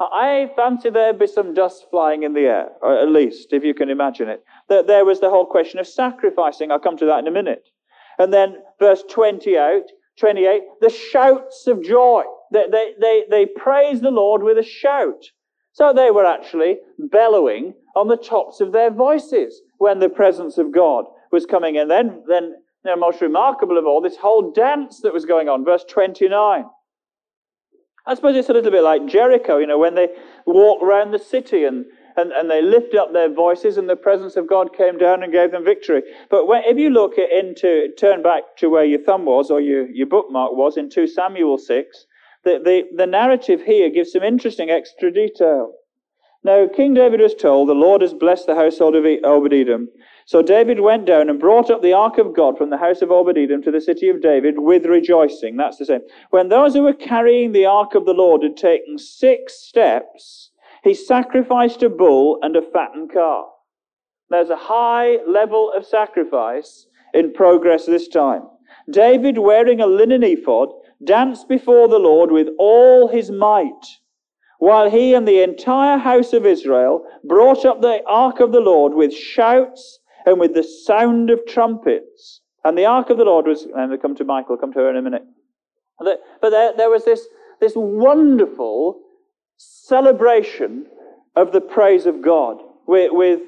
I 0.00 0.50
fancy 0.56 0.90
there'd 0.90 1.20
be 1.20 1.26
some 1.26 1.54
dust 1.54 1.86
flying 1.90 2.24
in 2.24 2.32
the 2.32 2.40
air, 2.40 2.70
or 2.82 2.98
at 2.98 3.10
least, 3.10 3.52
if 3.52 3.62
you 3.62 3.74
can 3.74 3.90
imagine 3.90 4.28
it. 4.28 4.42
That 4.68 4.88
there 4.88 5.04
was 5.04 5.20
the 5.20 5.30
whole 5.30 5.46
question 5.46 5.78
of 5.78 5.86
sacrificing. 5.86 6.72
I'll 6.72 6.80
come 6.80 6.96
to 6.96 7.06
that 7.06 7.20
in 7.20 7.28
a 7.28 7.30
minute. 7.30 7.68
And 8.18 8.32
then 8.32 8.56
verse 8.78 9.02
28, 9.10 9.82
28 10.18 10.62
the 10.80 10.90
shouts 10.90 11.66
of 11.66 11.82
joy. 11.82 12.22
They, 12.52 12.66
they, 12.70 12.92
they, 13.00 13.24
they 13.30 13.46
praise 13.46 14.00
the 14.00 14.10
Lord 14.10 14.42
with 14.42 14.58
a 14.58 14.62
shout. 14.62 15.24
So 15.72 15.92
they 15.92 16.10
were 16.10 16.26
actually 16.26 16.78
bellowing 17.10 17.74
on 17.96 18.08
the 18.08 18.16
tops 18.16 18.60
of 18.60 18.72
their 18.72 18.90
voices 18.90 19.60
when 19.78 19.98
the 19.98 20.08
presence 20.08 20.56
of 20.58 20.72
God 20.72 21.04
was 21.32 21.46
coming 21.46 21.74
in. 21.76 21.88
Then, 21.88 22.22
then 22.28 22.54
now, 22.84 22.96
most 22.96 23.22
remarkable 23.22 23.78
of 23.78 23.86
all, 23.86 24.02
this 24.02 24.16
whole 24.16 24.52
dance 24.52 25.00
that 25.00 25.12
was 25.12 25.24
going 25.24 25.48
on, 25.48 25.64
verse 25.64 25.84
29. 25.88 26.64
I 28.06 28.14
suppose 28.14 28.36
it's 28.36 28.50
a 28.50 28.52
little 28.52 28.70
bit 28.70 28.82
like 28.82 29.06
Jericho, 29.06 29.56
you 29.56 29.66
know, 29.66 29.78
when 29.78 29.94
they 29.94 30.08
walk 30.44 30.82
around 30.82 31.10
the 31.10 31.18
city 31.18 31.64
and, 31.64 31.86
and, 32.16 32.32
and 32.32 32.50
they 32.50 32.62
lift 32.62 32.94
up 32.94 33.12
their 33.12 33.32
voices 33.32 33.76
and 33.76 33.88
the 33.88 33.96
presence 33.96 34.36
of 34.36 34.48
God 34.48 34.76
came 34.76 34.98
down 34.98 35.22
and 35.22 35.32
gave 35.32 35.50
them 35.50 35.64
victory. 35.64 36.02
But 36.30 36.46
when, 36.46 36.62
if 36.64 36.78
you 36.78 36.90
look 36.90 37.14
into, 37.18 37.88
turn 37.98 38.22
back 38.22 38.42
to 38.58 38.70
where 38.70 38.84
your 38.84 39.00
thumb 39.00 39.24
was 39.24 39.50
or 39.50 39.60
your, 39.60 39.88
your 39.88 40.06
bookmark 40.06 40.52
was 40.52 40.76
in 40.76 40.90
2 40.90 41.06
Samuel 41.06 41.58
6, 41.58 42.06
the, 42.44 42.60
the, 42.62 42.84
the 42.96 43.06
narrative 43.06 43.62
here 43.62 43.90
gives 43.90 44.12
some 44.12 44.22
interesting 44.22 44.70
extra 44.70 45.10
detail. 45.12 45.72
Now, 46.44 46.68
King 46.68 46.92
David 46.92 47.20
was 47.20 47.34
told, 47.34 47.68
The 47.68 47.74
Lord 47.74 48.02
has 48.02 48.12
blessed 48.12 48.46
the 48.46 48.54
household 48.54 48.94
of 48.94 49.06
Obed-Edom. 49.06 49.88
So 50.26 50.42
David 50.42 50.80
went 50.80 51.06
down 51.06 51.30
and 51.30 51.40
brought 51.40 51.70
up 51.70 51.82
the 51.82 51.94
ark 51.94 52.18
of 52.18 52.36
God 52.36 52.58
from 52.58 52.68
the 52.68 52.76
house 52.76 53.00
of 53.00 53.10
Obed-Edom 53.10 53.62
to 53.62 53.70
the 53.70 53.80
city 53.80 54.10
of 54.10 54.20
David 54.20 54.58
with 54.58 54.84
rejoicing. 54.84 55.56
That's 55.56 55.78
the 55.78 55.86
same. 55.86 56.00
When 56.30 56.50
those 56.50 56.74
who 56.74 56.82
were 56.82 56.92
carrying 56.92 57.52
the 57.52 57.64
ark 57.64 57.94
of 57.94 58.04
the 58.04 58.12
Lord 58.12 58.42
had 58.42 58.58
taken 58.58 58.98
six 58.98 59.54
steps, 59.54 60.50
he 60.84 60.94
sacrificed 60.94 61.82
a 61.82 61.88
bull 61.88 62.38
and 62.42 62.54
a 62.54 62.62
fattened 62.62 63.10
calf. 63.10 63.46
There's 64.28 64.50
a 64.50 64.56
high 64.56 65.16
level 65.26 65.72
of 65.74 65.86
sacrifice 65.86 66.86
in 67.14 67.32
progress 67.32 67.86
this 67.86 68.06
time. 68.08 68.42
David, 68.90 69.38
wearing 69.38 69.80
a 69.80 69.86
linen 69.86 70.22
ephod, 70.22 70.68
danced 71.02 71.48
before 71.48 71.88
the 71.88 71.98
Lord 71.98 72.30
with 72.30 72.48
all 72.58 73.08
his 73.08 73.30
might, 73.30 73.86
while 74.58 74.90
he 74.90 75.14
and 75.14 75.26
the 75.26 75.42
entire 75.42 75.98
house 75.98 76.32
of 76.32 76.46
Israel 76.46 77.04
brought 77.24 77.64
up 77.64 77.80
the 77.80 78.02
ark 78.06 78.40
of 78.40 78.52
the 78.52 78.60
Lord 78.60 78.94
with 78.94 79.12
shouts 79.12 80.00
and 80.26 80.38
with 80.38 80.54
the 80.54 80.62
sound 80.62 81.30
of 81.30 81.46
trumpets. 81.46 82.42
And 82.64 82.76
the 82.76 82.86
ark 82.86 83.10
of 83.10 83.18
the 83.18 83.24
Lord 83.24 83.46
was, 83.46 83.64
and 83.64 83.90
we'll 83.90 83.98
come 83.98 84.14
to 84.16 84.24
Michal, 84.24 84.56
come 84.56 84.72
to 84.72 84.78
her 84.80 84.90
in 84.90 84.96
a 84.96 85.02
minute. 85.02 85.24
But 85.98 86.50
there, 86.50 86.72
there 86.76 86.90
was 86.90 87.04
this, 87.04 87.26
this 87.60 87.74
wonderful 87.76 89.00
celebration 89.56 90.86
of 91.36 91.52
the 91.52 91.60
praise 91.60 92.06
of 92.06 92.22
God 92.22 92.58
with, 92.86 93.10
with, 93.12 93.40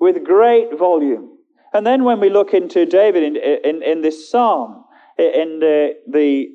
with 0.00 0.24
great 0.24 0.76
volume. 0.78 1.38
And 1.72 1.86
then 1.86 2.04
when 2.04 2.20
we 2.20 2.30
look 2.30 2.54
into 2.54 2.86
David 2.86 3.22
in, 3.22 3.36
in, 3.36 3.82
in 3.82 4.00
this 4.00 4.30
psalm, 4.30 4.84
in 5.18 5.58
the, 5.60 5.94
the, 6.06 6.46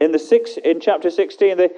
in 0.00 0.12
the 0.12 0.18
six, 0.18 0.56
in 0.64 0.80
chapter 0.80 1.10
16, 1.10 1.56
the, 1.56 1.70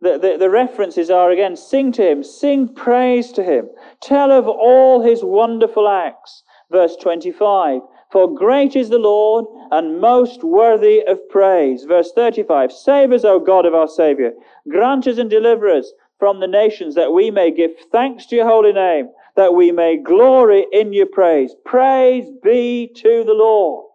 the, 0.00 0.18
the, 0.18 0.36
the, 0.38 0.50
references 0.50 1.08
are 1.08 1.30
again 1.30 1.56
sing 1.56 1.92
to 1.92 2.02
him, 2.02 2.22
sing 2.22 2.68
praise 2.74 3.32
to 3.32 3.42
him, 3.42 3.70
tell 4.00 4.30
of 4.30 4.46
all 4.46 5.02
his 5.02 5.24
wonderful 5.24 5.88
acts, 5.88 6.42
Verse 6.70 6.96
25, 6.96 7.82
for 8.10 8.34
great 8.34 8.74
is 8.74 8.88
the 8.88 8.98
Lord 8.98 9.44
and 9.70 10.00
most 10.00 10.42
worthy 10.42 11.02
of 11.06 11.28
praise. 11.28 11.84
Verse 11.84 12.10
35, 12.12 12.72
save 12.72 13.12
us, 13.12 13.24
O 13.24 13.38
God 13.38 13.66
of 13.66 13.74
our 13.74 13.86
Savior. 13.86 14.32
Grant 14.68 15.06
us 15.06 15.18
and 15.18 15.28
deliver 15.28 15.68
us 15.68 15.92
from 16.18 16.40
the 16.40 16.46
nations 16.46 16.94
that 16.94 17.12
we 17.12 17.30
may 17.30 17.50
give 17.50 17.72
thanks 17.90 18.26
to 18.26 18.36
your 18.36 18.46
holy 18.46 18.72
name, 18.72 19.10
that 19.36 19.54
we 19.54 19.72
may 19.72 19.96
glory 19.96 20.66
in 20.72 20.92
your 20.92 21.06
praise. 21.06 21.54
Praise 21.64 22.26
be 22.42 22.90
to 22.96 23.24
the 23.24 23.34
Lord. 23.34 23.86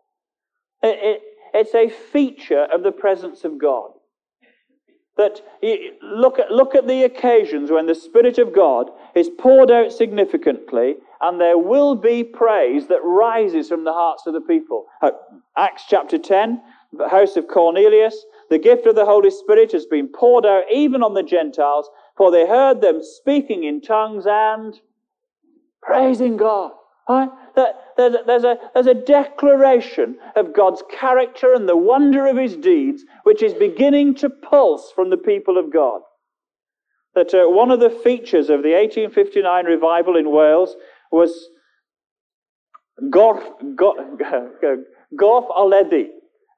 It, 0.84 1.00
it, 1.02 1.22
it's 1.54 1.74
a 1.74 1.90
feature 1.90 2.64
of 2.64 2.84
the 2.84 2.92
presence 2.92 3.44
of 3.44 3.60
God. 3.60 3.92
That 5.18 5.42
look 6.02 6.40
at, 6.40 6.50
look 6.52 6.76
at 6.76 6.88
the 6.88 7.04
occasions 7.04 7.72
when 7.72 7.88
the 7.88 7.96
Spirit 7.96 8.38
of 8.38 8.54
God 8.54 8.90
is 9.16 9.30
poured 9.38 9.70
out 9.70 9.92
significantly 9.92 10.96
and 11.22 11.40
there 11.40 11.58
will 11.58 11.96
be 11.96 12.24
praise 12.24 12.88
that 12.88 13.04
rises 13.04 13.68
from 13.68 13.84
the 13.84 13.94
hearts 13.94 14.26
of 14.26 14.34
the 14.34 14.42
people. 14.42 14.86
Uh, 15.02 15.12
Acts 15.58 15.84
chapter 15.90 16.18
10, 16.18 16.62
the 16.94 17.10
house 17.10 17.36
of 17.36 17.48
Cornelius, 17.48 18.26
the 18.50 18.58
gift 18.58 18.86
of 18.86 18.96
the 18.96 19.06
Holy 19.06 19.30
Spirit 19.30 19.72
has 19.74 19.86
been 19.86 20.08
poured 20.08 20.46
out 20.46 20.64
even 20.72 21.04
on 21.04 21.14
the 21.14 21.24
Gentiles, 21.24 21.90
for 22.20 22.32
they 22.32 22.46
heard 22.46 22.82
them 22.82 23.02
speaking 23.02 23.64
in 23.64 23.80
tongues 23.80 24.26
and 24.28 24.78
praising 25.82 26.36
God. 26.36 26.72
Right? 27.08 27.30
There's 27.56 28.14
a, 28.14 28.24
there's, 28.28 28.44
a, 28.44 28.58
there's 28.74 28.88
a 28.88 28.94
declaration 28.94 30.18
of 30.36 30.54
God's 30.54 30.84
character 30.92 31.54
and 31.54 31.68
the 31.68 31.78
wonder 31.78 32.28
of 32.28 32.36
his 32.36 32.58
deeds, 32.58 33.06
which 33.24 33.42
is 33.42 33.54
beginning 33.54 34.16
to 34.16 34.30
pulse 34.30 34.92
from 34.94 35.10
the 35.10 35.18
people 35.18 35.58
of 35.58 35.72
God. 35.72 36.02
That 37.16 37.34
uh, 37.34 37.50
one 37.50 37.72
of 37.72 37.80
the 37.80 37.90
features 37.90 38.50
of 38.50 38.64
the 38.64 38.74
1859 38.74 39.66
revival 39.66 40.18
in 40.18 40.30
Wales 40.30 40.76
was 41.14 41.48
Gorf, 43.10 43.42
Gorfoleddu. 45.18 46.08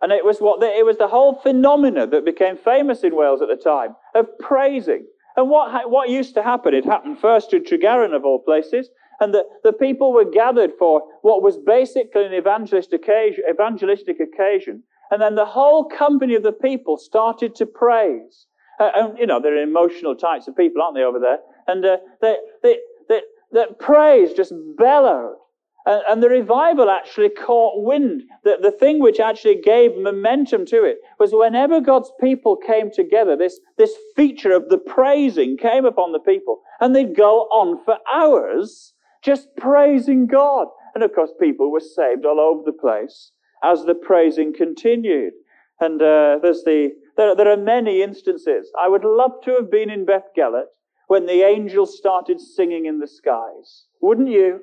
And 0.01 0.11
it 0.11 0.25
was 0.25 0.39
what 0.39 0.59
the, 0.59 0.75
it 0.75 0.83
was 0.83 0.97
the 0.97 1.07
whole 1.07 1.35
phenomena 1.35 2.07
that 2.07 2.25
became 2.25 2.57
famous 2.57 3.03
in 3.03 3.15
Wales 3.15 3.43
at 3.43 3.47
the 3.47 3.55
time 3.55 3.95
of 4.15 4.25
praising. 4.39 5.05
And 5.37 5.49
what, 5.49 5.89
what 5.89 6.09
used 6.09 6.33
to 6.35 6.43
happen? 6.43 6.73
It 6.73 6.85
happened 6.85 7.19
first 7.19 7.49
to 7.51 7.59
Tregaron 7.59 8.15
of 8.15 8.25
all 8.25 8.39
places, 8.39 8.89
and 9.19 9.33
the, 9.33 9.45
the 9.63 9.73
people 9.73 10.13
were 10.13 10.29
gathered 10.29 10.71
for 10.79 11.03
what 11.21 11.43
was 11.43 11.57
basically 11.57 12.25
an 12.25 12.33
evangelistic 12.33 13.03
occasion, 13.03 13.43
evangelistic 13.49 14.17
occasion. 14.19 14.83
And 15.11 15.21
then 15.21 15.35
the 15.35 15.45
whole 15.45 15.85
company 15.85 16.35
of 16.35 16.43
the 16.43 16.51
people 16.51 16.97
started 16.97 17.53
to 17.55 17.65
praise. 17.65 18.47
Uh, 18.79 18.89
and, 18.95 19.17
you 19.17 19.27
know, 19.27 19.39
they're 19.39 19.61
emotional 19.61 20.15
types 20.15 20.47
of 20.47 20.55
people, 20.55 20.81
aren't 20.81 20.95
they, 20.95 21.03
over 21.03 21.19
there? 21.19 21.39
And 21.67 21.85
uh, 21.85 21.97
they, 22.21 22.37
they, 22.63 22.77
they, 23.09 23.21
that 23.51 23.77
praise 23.77 24.33
just 24.33 24.53
bellowed. 24.77 25.35
And, 25.85 26.01
and, 26.07 26.23
the 26.23 26.29
revival 26.29 26.89
actually 26.89 27.29
caught 27.29 27.83
wind. 27.83 28.23
The, 28.43 28.57
the 28.61 28.71
thing 28.71 28.99
which 28.99 29.19
actually 29.19 29.61
gave 29.61 29.97
momentum 29.97 30.65
to 30.67 30.83
it 30.83 30.97
was 31.19 31.31
whenever 31.33 31.81
God's 31.81 32.11
people 32.19 32.55
came 32.55 32.91
together, 32.91 33.35
this, 33.35 33.59
this 33.77 33.93
feature 34.15 34.51
of 34.51 34.69
the 34.69 34.77
praising 34.77 35.57
came 35.57 35.85
upon 35.85 36.11
the 36.11 36.19
people. 36.19 36.61
And 36.79 36.95
they'd 36.95 37.15
go 37.15 37.41
on 37.51 37.83
for 37.83 37.97
hours 38.11 38.93
just 39.23 39.47
praising 39.57 40.27
God. 40.27 40.67
And 40.93 41.03
of 41.03 41.13
course, 41.13 41.31
people 41.39 41.71
were 41.71 41.79
saved 41.79 42.25
all 42.25 42.39
over 42.39 42.63
the 42.65 42.77
place 42.77 43.31
as 43.63 43.85
the 43.85 43.95
praising 43.95 44.53
continued. 44.53 45.33
And 45.79 46.01
uh, 46.01 46.37
there's 46.41 46.63
the, 46.63 46.91
there, 47.17 47.35
there 47.35 47.49
are 47.49 47.57
many 47.57 48.03
instances. 48.03 48.71
I 48.79 48.87
would 48.87 49.03
love 49.03 49.41
to 49.45 49.51
have 49.55 49.71
been 49.71 49.89
in 49.89 50.05
Beddgelert 50.05 50.65
when 51.07 51.25
the 51.25 51.43
angels 51.43 51.97
started 51.97 52.39
singing 52.39 52.85
in 52.85 52.99
the 52.99 53.07
skies. 53.07 53.85
Wouldn't 54.01 54.29
you? 54.29 54.61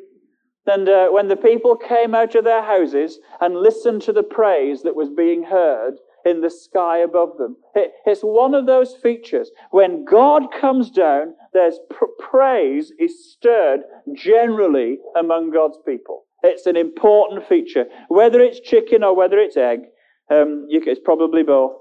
And 0.69 0.89
uh, 0.89 1.09
when 1.09 1.29
the 1.29 1.37
people 1.37 1.77
came 1.77 2.15
out 2.15 2.35
of 2.35 2.45
their 2.45 2.63
houses 2.63 3.19
and 3.41 3.57
listened 3.57 4.03
to 4.03 4.13
the 4.13 4.23
praise 4.23 4.83
that 4.83 4.95
was 4.95 5.09
being 5.09 5.43
heard 5.43 5.95
in 6.25 6.41
the 6.41 6.51
sky 6.51 6.99
above 6.99 7.39
them. 7.39 7.57
It, 7.75 7.93
it's 8.05 8.21
one 8.21 8.55
of 8.55 8.67
those 8.67 8.95
features. 8.95 9.51
When 9.71 10.05
God 10.05 10.49
comes 10.61 10.91
down, 10.91 11.35
there's 11.53 11.79
pr- 11.91 12.05
praise 12.19 12.93
is 12.99 13.33
stirred 13.33 13.81
generally 14.15 14.99
among 15.19 15.53
God's 15.53 15.79
people. 15.87 16.25
It's 16.43 16.67
an 16.67 16.77
important 16.77 17.49
feature. 17.49 17.87
Whether 18.09 18.41
it's 18.41 18.61
chicken 18.61 19.03
or 19.03 19.17
whether 19.17 19.39
it's 19.39 19.57
egg, 19.57 19.81
um, 20.31 20.67
you, 20.69 20.83
it's 20.85 21.01
probably 21.03 21.43
both. 21.43 21.77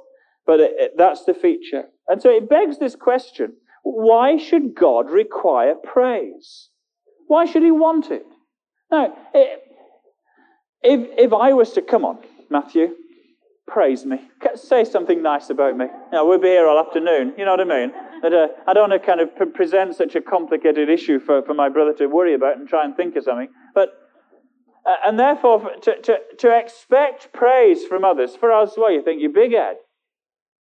But 0.45 0.61
it, 0.61 0.71
it, 0.77 0.91
that's 0.97 1.25
the 1.25 1.33
feature. 1.33 1.83
And 2.07 2.21
so 2.21 2.29
it 2.29 2.49
begs 2.49 2.79
this 2.79 2.95
question 2.95 3.53
why 3.83 4.37
should 4.37 4.75
God 4.75 5.09
require 5.09 5.75
praise? 5.75 6.69
Why 7.27 7.45
should 7.45 7.63
he 7.63 7.71
want 7.71 8.11
it? 8.11 8.25
Now, 8.91 9.13
if, 9.33 9.59
if 10.83 11.33
I 11.33 11.53
was 11.53 11.71
to, 11.73 11.81
come 11.81 12.05
on, 12.05 12.19
Matthew, 12.49 12.95
praise 13.67 14.05
me, 14.05 14.21
say 14.55 14.85
something 14.85 15.21
nice 15.21 15.49
about 15.49 15.77
me. 15.77 15.85
You 15.85 16.11
know, 16.13 16.25
we'll 16.25 16.39
be 16.39 16.47
here 16.47 16.67
all 16.67 16.79
afternoon, 16.79 17.33
you 17.37 17.43
know 17.43 17.51
what 17.51 17.61
I 17.61 17.65
mean? 17.65 17.91
Uh, 18.23 18.47
I 18.65 18.73
don't 18.73 18.89
want 18.89 19.01
to 19.01 19.05
kind 19.05 19.19
of 19.19 19.35
pre- 19.35 19.47
present 19.47 19.95
such 19.95 20.15
a 20.15 20.21
complicated 20.21 20.89
issue 20.89 21.19
for, 21.19 21.41
for 21.43 21.53
my 21.53 21.69
brother 21.69 21.93
to 21.95 22.07
worry 22.07 22.33
about 22.33 22.57
and 22.57 22.67
try 22.67 22.85
and 22.85 22.95
think 22.95 23.15
of 23.17 23.25
something. 23.25 23.49
But, 23.75 23.89
uh, 24.85 24.95
and 25.05 25.19
therefore, 25.19 25.69
to, 25.81 26.01
to, 26.01 26.17
to 26.39 26.57
expect 26.57 27.33
praise 27.33 27.83
from 27.85 28.05
others, 28.05 28.35
for 28.35 28.51
us, 28.53 28.75
well, 28.77 28.91
you 28.91 29.03
think 29.03 29.21
you're 29.21 29.31
big 29.31 29.51
head. 29.51 29.75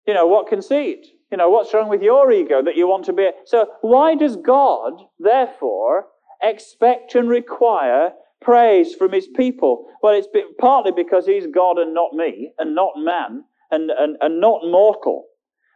You 0.07 0.15
know, 0.15 0.27
what 0.27 0.49
conceit? 0.49 1.07
You 1.31 1.37
know, 1.37 1.51
what's 1.51 1.75
wrong 1.75 1.89
with 1.89 2.03
your 2.03 2.31
ego 2.33 2.63
that 2.63 2.77
you 2.77 2.89
want 2.89 3.05
to 3.07 3.13
be? 3.13 3.31
So, 3.45 3.67
why 3.83 4.15
does 4.15 4.37
God, 4.37 4.95
therefore, 5.19 6.07
expect 6.43 7.15
and 7.15 7.29
require 7.29 8.13
praise 8.41 8.95
from 8.95 9.13
his 9.13 9.27
people? 9.27 9.87
Well, 10.03 10.15
it's 10.15 10.29
partly 10.59 10.93
because 10.93 11.27
he's 11.27 11.47
God 11.47 11.79
and 11.79 11.95
not 11.95 12.13
me, 12.13 12.53
and 12.59 12.75
not 12.75 12.93
man, 12.97 13.45
and, 13.71 13.91
and, 13.91 14.17
and 14.21 14.41
not 14.41 14.61
mortal. 14.65 15.27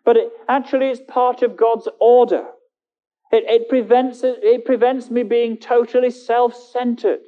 But 0.05 0.17
it 0.17 0.31
actually 0.49 0.91
is 0.91 1.01
part 1.01 1.43
of 1.43 1.57
God's 1.57 1.89
order. 2.01 2.47
It, 3.31 3.45
it, 3.47 3.69
prevents, 3.69 4.21
it 4.25 4.65
prevents 4.65 5.11
me 5.11 5.23
being 5.23 5.59
totally 5.59 6.11
self 6.11 6.55
centered. 6.55 7.21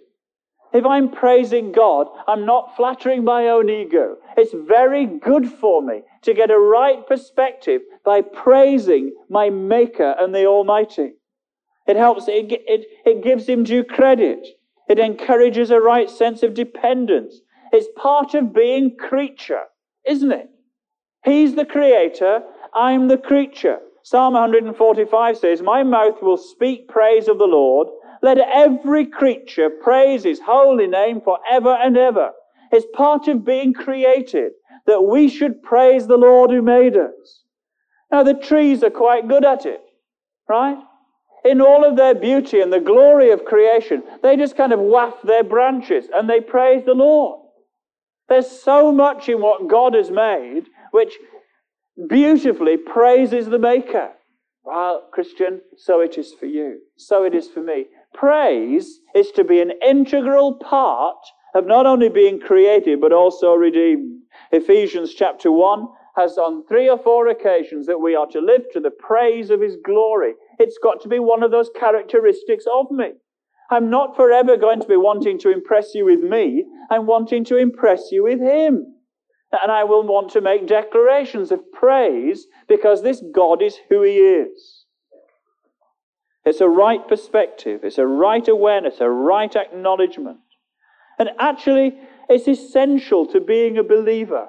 If 0.73 0.87
I'm 0.87 1.11
praising 1.11 1.73
God, 1.73 2.07
I'm 2.29 2.47
not 2.47 2.77
flattering 2.77 3.25
my 3.25 3.49
own 3.49 3.69
ego. 3.69 4.17
It's 4.37 4.55
very 4.55 5.05
good 5.05 5.49
for 5.49 5.83
me 5.83 6.03
to 6.23 6.33
get 6.33 6.51
a 6.51 6.59
right 6.59 7.05
perspective 7.07 7.83
by 8.05 8.21
praising 8.23 9.13
my 9.29 9.51
Maker 9.51 10.15
and 10.19 10.35
the 10.35 10.47
Almighty. 10.47 11.15
It 11.91 11.97
helps, 11.97 12.29
it, 12.29 12.53
it, 12.53 12.87
it 13.05 13.25
gives 13.25 13.49
him 13.49 13.65
due 13.65 13.83
credit. 13.83 14.47
It 14.89 15.01
encourages 15.01 15.73
a 15.73 15.81
right 15.81 16.09
sense 16.09 16.45
of 16.45 16.55
dependence. 16.55 17.41
It's 17.73 17.89
part 17.97 18.35
of 18.35 18.55
being 18.55 18.97
creature, 18.97 19.65
isn't 20.07 20.31
it? 20.31 20.49
He's 21.25 21.57
the 21.57 21.65
creator, 21.65 22.43
I'm 22.77 23.09
the 23.09 23.19
creature. 23.19 23.81
Psalm 24.05 24.35
145 24.35 25.37
says, 25.37 25.63
My 25.63 25.83
mouth 25.83 26.23
will 26.23 26.37
speak 26.37 26.87
praise 26.87 27.27
of 27.27 27.39
the 27.39 27.45
Lord. 27.45 27.89
Let 28.23 28.39
every 28.39 29.07
creature 29.07 29.69
praise 29.69 30.23
his 30.23 30.39
holy 30.39 30.87
name 30.87 31.21
forever 31.21 31.75
and 31.75 31.97
ever. 31.97 32.31
It's 32.71 32.87
part 32.95 33.27
of 33.27 33.45
being 33.45 33.75
created 33.75 34.53
that 34.87 35.03
we 35.03 35.29
should 35.29 35.61
praise 35.65 36.07
the 36.07 36.17
Lord 36.17 36.53
who 36.53 36.63
made 36.63 36.97
us. 36.97 37.43
Now, 38.13 38.23
the 38.23 38.35
trees 38.35 38.85
are 38.85 38.91
quite 38.91 39.27
good 39.27 39.45
at 39.45 39.67
it, 39.67 39.83
right? 40.49 40.79
In 41.45 41.61
all 41.61 41.85
of 41.85 41.97
their 41.97 42.15
beauty 42.15 42.61
and 42.61 42.73
the 42.73 42.81
glory 42.81 43.31
of 43.31 43.45
creation, 43.45 44.03
they 44.23 44.37
just 44.37 44.57
kind 44.57 44.73
of 44.73 44.81
waft 44.81 45.25
their 45.27 45.45
branches 45.45 46.07
and 46.13 46.29
they 46.29 46.41
praise 46.41 46.85
the 46.85 46.95
Lord. 46.95 47.41
There's 48.29 48.51
so 48.51 48.93
much 48.93 49.29
in 49.29 49.41
what 49.41 49.69
God 49.69 49.95
has 49.95 50.11
made 50.11 50.65
which 50.93 51.15
beautifully 52.09 52.77
praises 52.77 53.47
the 53.47 53.59
Maker. 53.59 54.11
Well, 54.63 55.09
Christian, 55.13 55.61
so 55.77 56.01
it 56.01 56.19
is 56.19 56.33
for 56.39 56.47
you. 56.47 56.81
So 56.97 57.25
it 57.25 57.35
is 57.35 57.49
for 57.49 57.63
me. 57.63 57.87
Praise 58.13 59.01
is 59.15 59.31
to 59.33 59.45
be 59.45 59.61
an 59.61 59.73
integral 59.85 60.55
part 60.55 61.19
of 61.55 61.67
not 61.67 61.87
only 61.87 62.09
being 62.09 62.39
created, 62.39 63.01
but 63.01 63.13
also 63.13 63.55
redeemed. 63.55 64.21
Ephesians 64.53 65.15
chapter 65.15 65.51
1 65.51 65.87
has 66.17 66.39
on 66.39 66.65
three 66.67 66.89
or 66.89 66.99
four 66.99 67.29
occasions 67.29 67.87
that 67.87 68.01
we 68.01 68.15
are 68.15 68.27
to 68.27 68.41
live 68.41 68.63
to 68.73 68.81
the 68.81 68.91
praise 68.91 69.51
of 69.51 69.61
his 69.61 69.77
glory. 69.85 70.35
It's 70.61 70.79
got 70.81 71.01
to 71.01 71.09
be 71.09 71.19
one 71.19 71.43
of 71.43 71.51
those 71.51 71.71
characteristics 71.75 72.67
of 72.71 72.91
me. 72.91 73.13
I'm 73.71 73.89
not 73.89 74.15
forever 74.15 74.59
going 74.59 74.81
to 74.81 74.87
be 74.87 74.97
wanting 74.97 75.39
to 75.39 75.51
impress 75.51 75.95
you 75.95 76.05
with 76.05 76.21
me. 76.21 76.67
I'm 76.91 77.07
wanting 77.07 77.45
to 77.47 77.57
impress 77.57 78.13
you 78.13 78.25
with 78.25 78.41
him. 78.41 78.95
And 79.63 79.73
I 79.73 79.85
will 79.85 80.03
want 80.03 80.31
to 80.33 80.43
make 80.43 80.67
declarations 80.67 81.51
of 81.51 81.73
praise 81.73 82.47
because 82.69 83.03
this 83.03 83.23
God 83.35 83.63
is 83.63 83.79
who 83.89 84.03
he 84.03 84.17
is. 84.19 84.85
It's 86.45 86.61
a 86.61 86.69
right 86.69 87.07
perspective. 87.09 87.81
It's 87.83 87.99
a 87.99 88.07
right 88.07 88.47
awareness, 88.47 89.01
a 89.01 89.09
right 89.09 89.55
acknowledgement. 89.57 90.41
And 91.19 91.31
actually, 91.39 91.99
it's 92.29 92.49
essential 92.49 93.27
to 93.29 93.41
being 93.41 93.79
a 93.79 93.83
believer. 93.83 94.49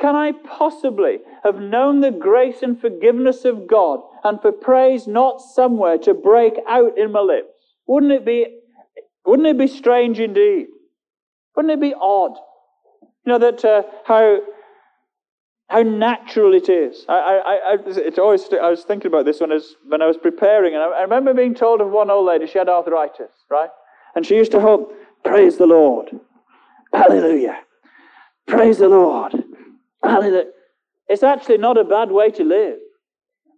Can 0.00 0.16
I 0.16 0.32
possibly 0.32 1.18
have 1.44 1.56
known 1.56 2.00
the 2.00 2.10
grace 2.10 2.62
and 2.62 2.80
forgiveness 2.80 3.44
of 3.44 3.66
God 3.66 4.00
and 4.24 4.40
for 4.40 4.50
praise 4.50 5.06
not 5.06 5.42
somewhere 5.42 5.98
to 5.98 6.14
break 6.14 6.54
out 6.68 6.96
in 6.96 7.12
my 7.12 7.20
lips? 7.20 7.52
Wouldn't 7.86 8.12
it 8.12 8.24
be, 8.24 8.46
wouldn't 9.26 9.48
it 9.48 9.58
be 9.58 9.66
strange 9.66 10.18
indeed? 10.18 10.68
Wouldn't 11.54 11.72
it 11.72 11.80
be 11.80 11.94
odd? 12.00 12.36
You 13.26 13.32
know, 13.32 13.38
that 13.38 13.62
uh, 13.62 13.82
how, 14.06 14.38
how 15.68 15.82
natural 15.82 16.54
it 16.54 16.70
is. 16.70 17.04
I, 17.06 17.12
I, 17.12 17.54
I, 17.54 17.76
it's 17.86 18.18
always, 18.18 18.48
I 18.52 18.70
was 18.70 18.84
thinking 18.84 19.08
about 19.08 19.26
this 19.26 19.40
when 19.40 19.52
I 19.52 19.56
was, 19.56 19.76
when 19.86 20.00
I 20.00 20.06
was 20.06 20.16
preparing, 20.16 20.74
and 20.74 20.82
I, 20.82 20.86
I 20.86 21.02
remember 21.02 21.34
being 21.34 21.54
told 21.54 21.82
of 21.82 21.90
one 21.90 22.10
old 22.10 22.26
lady, 22.26 22.46
she 22.46 22.56
had 22.56 22.70
arthritis, 22.70 23.32
right? 23.50 23.70
And 24.14 24.24
she 24.24 24.36
used 24.36 24.52
to 24.52 24.60
hope, 24.60 24.94
Praise 25.24 25.58
the 25.58 25.66
Lord. 25.66 26.08
Hallelujah. 26.94 27.58
Praise 28.46 28.78
the 28.78 28.88
Lord. 28.88 29.34
It's 30.02 31.22
actually 31.22 31.58
not 31.58 31.76
a 31.76 31.84
bad 31.84 32.10
way 32.10 32.30
to 32.30 32.44
live. 32.44 32.78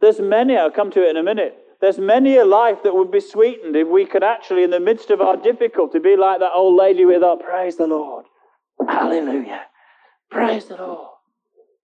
There's 0.00 0.20
many, 0.20 0.56
I'll 0.56 0.70
come 0.70 0.90
to 0.92 1.06
it 1.06 1.10
in 1.10 1.16
a 1.16 1.22
minute. 1.22 1.56
There's 1.80 1.98
many 1.98 2.36
a 2.36 2.44
life 2.44 2.82
that 2.84 2.94
would 2.94 3.10
be 3.10 3.20
sweetened 3.20 3.76
if 3.76 3.88
we 3.88 4.06
could 4.06 4.22
actually, 4.22 4.62
in 4.62 4.70
the 4.70 4.80
midst 4.80 5.10
of 5.10 5.20
our 5.20 5.36
difficulty, 5.36 5.98
be 5.98 6.16
like 6.16 6.40
that 6.40 6.52
old 6.54 6.76
lady 6.76 7.04
with 7.04 7.22
our 7.22 7.36
praise 7.36 7.76
the 7.76 7.86
Lord. 7.86 8.24
Hallelujah. 8.88 9.62
Praise 10.30 10.66
the 10.66 10.76
Lord. 10.76 11.08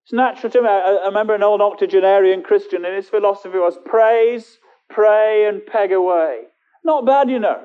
It's 0.05 0.12
natural 0.12 0.51
to 0.53 0.62
me. 0.62 0.68
I, 0.68 1.07
remember 1.07 1.35
an 1.35 1.42
old 1.42 1.61
octogenarian 1.61 2.42
Christian, 2.42 2.85
and 2.85 2.94
his 2.94 3.09
philosophy 3.09 3.59
was 3.59 3.77
praise, 3.85 4.59
pray, 4.88 5.47
and 5.47 5.66
peg 5.66 5.92
away. 5.92 6.44
Not 6.83 7.05
bad, 7.05 7.29
you 7.29 7.38
know. 7.38 7.61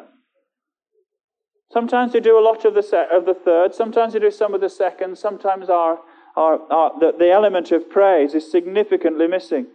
Sometimes 1.72 2.14
they 2.14 2.20
do 2.20 2.38
a 2.38 2.44
lot 2.44 2.66
of 2.66 2.74
the, 2.74 2.84
se- 2.84 3.08
of 3.12 3.26
the 3.26 3.34
third, 3.34 3.74
sometimes 3.74 4.14
they 4.14 4.20
do 4.20 4.30
some 4.30 4.54
of 4.54 4.62
the 4.62 4.70
second, 4.70 5.18
sometimes 5.18 5.70
our 5.70 6.00
are, 6.36 6.60
are, 6.72 6.92
the, 7.00 7.14
the 7.18 7.32
element 7.32 7.72
of 7.72 7.90
praise 7.90 8.34
is 8.34 8.50
significantly 8.50 9.28
missing. 9.28 9.68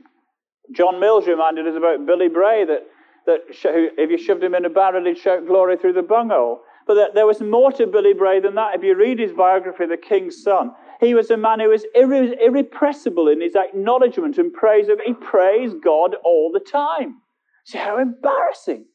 John 0.73 1.01
Mills 1.01 1.27
reminded 1.27 1.67
us 1.67 1.77
about 1.77 2.07
Billy 2.07 2.29
Bray 2.29 2.65
that, 2.65 2.87
that 3.27 3.41
if 3.49 4.11
you 4.11 4.19
shoved 4.19 4.43
him 4.43 4.55
in 4.55 4.65
a 4.65 4.71
barrel, 4.71 5.05
he'd 5.05 5.19
shout 5.19 5.47
glory 5.47 5.77
through 5.77 5.95
the 5.95 6.03
bunghole. 6.03 6.61
But 6.87 6.95
that 6.95 7.15
there 7.15 7.27
was 7.27 7.41
more 7.41 7.71
to 7.73 7.87
Billy 7.87 8.15
Bray 8.15 8.41
than 8.41 8.55
that. 8.55 8.75
If 8.75 8.83
you 8.83 8.97
read 8.97 9.19
his 9.19 9.33
biography, 9.33 9.87
The 9.87 9.97
King's 9.97 10.43
Son, 10.43 10.73
he 11.01 11.15
was 11.15 11.31
a 11.31 11.37
man 11.37 11.61
who 11.61 11.69
was 11.69 11.85
irre- 11.97 12.37
irrepressible 12.41 13.29
in 13.29 13.41
his 13.41 13.55
acknowledgement 13.55 14.39
and 14.39 14.53
praise 14.53 14.89
of. 14.89 14.99
He 15.05 15.13
praised 15.13 15.83
God 15.83 16.17
all 16.25 16.51
the 16.53 16.61
time. 16.61 17.21
See 17.65 17.79
how 17.79 17.99
embarrassing. 17.99 18.87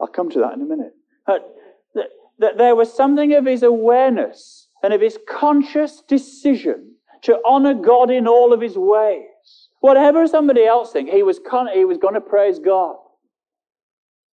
I'll 0.00 0.08
come 0.08 0.30
to 0.30 0.40
that 0.40 0.54
in 0.54 0.62
a 0.62 0.64
minute. 0.64 0.94
But 1.26 1.54
that 2.38 2.56
there 2.56 2.76
was 2.76 2.92
something 2.92 3.34
of 3.34 3.44
his 3.44 3.62
awareness 3.62 4.67
and 4.82 4.92
of 4.92 5.00
his 5.00 5.18
conscious 5.28 6.02
decision 6.06 6.94
to 7.22 7.38
honor 7.46 7.74
God 7.74 8.10
in 8.10 8.26
all 8.26 8.52
of 8.52 8.60
his 8.60 8.76
ways. 8.76 9.24
Whatever 9.80 10.26
somebody 10.26 10.64
else 10.64 10.92
thinks, 10.92 11.12
he 11.12 11.22
was, 11.22 11.40
con- 11.48 11.68
he 11.72 11.84
was 11.84 11.98
going 11.98 12.14
to 12.14 12.20
praise 12.20 12.58
God. 12.58 12.96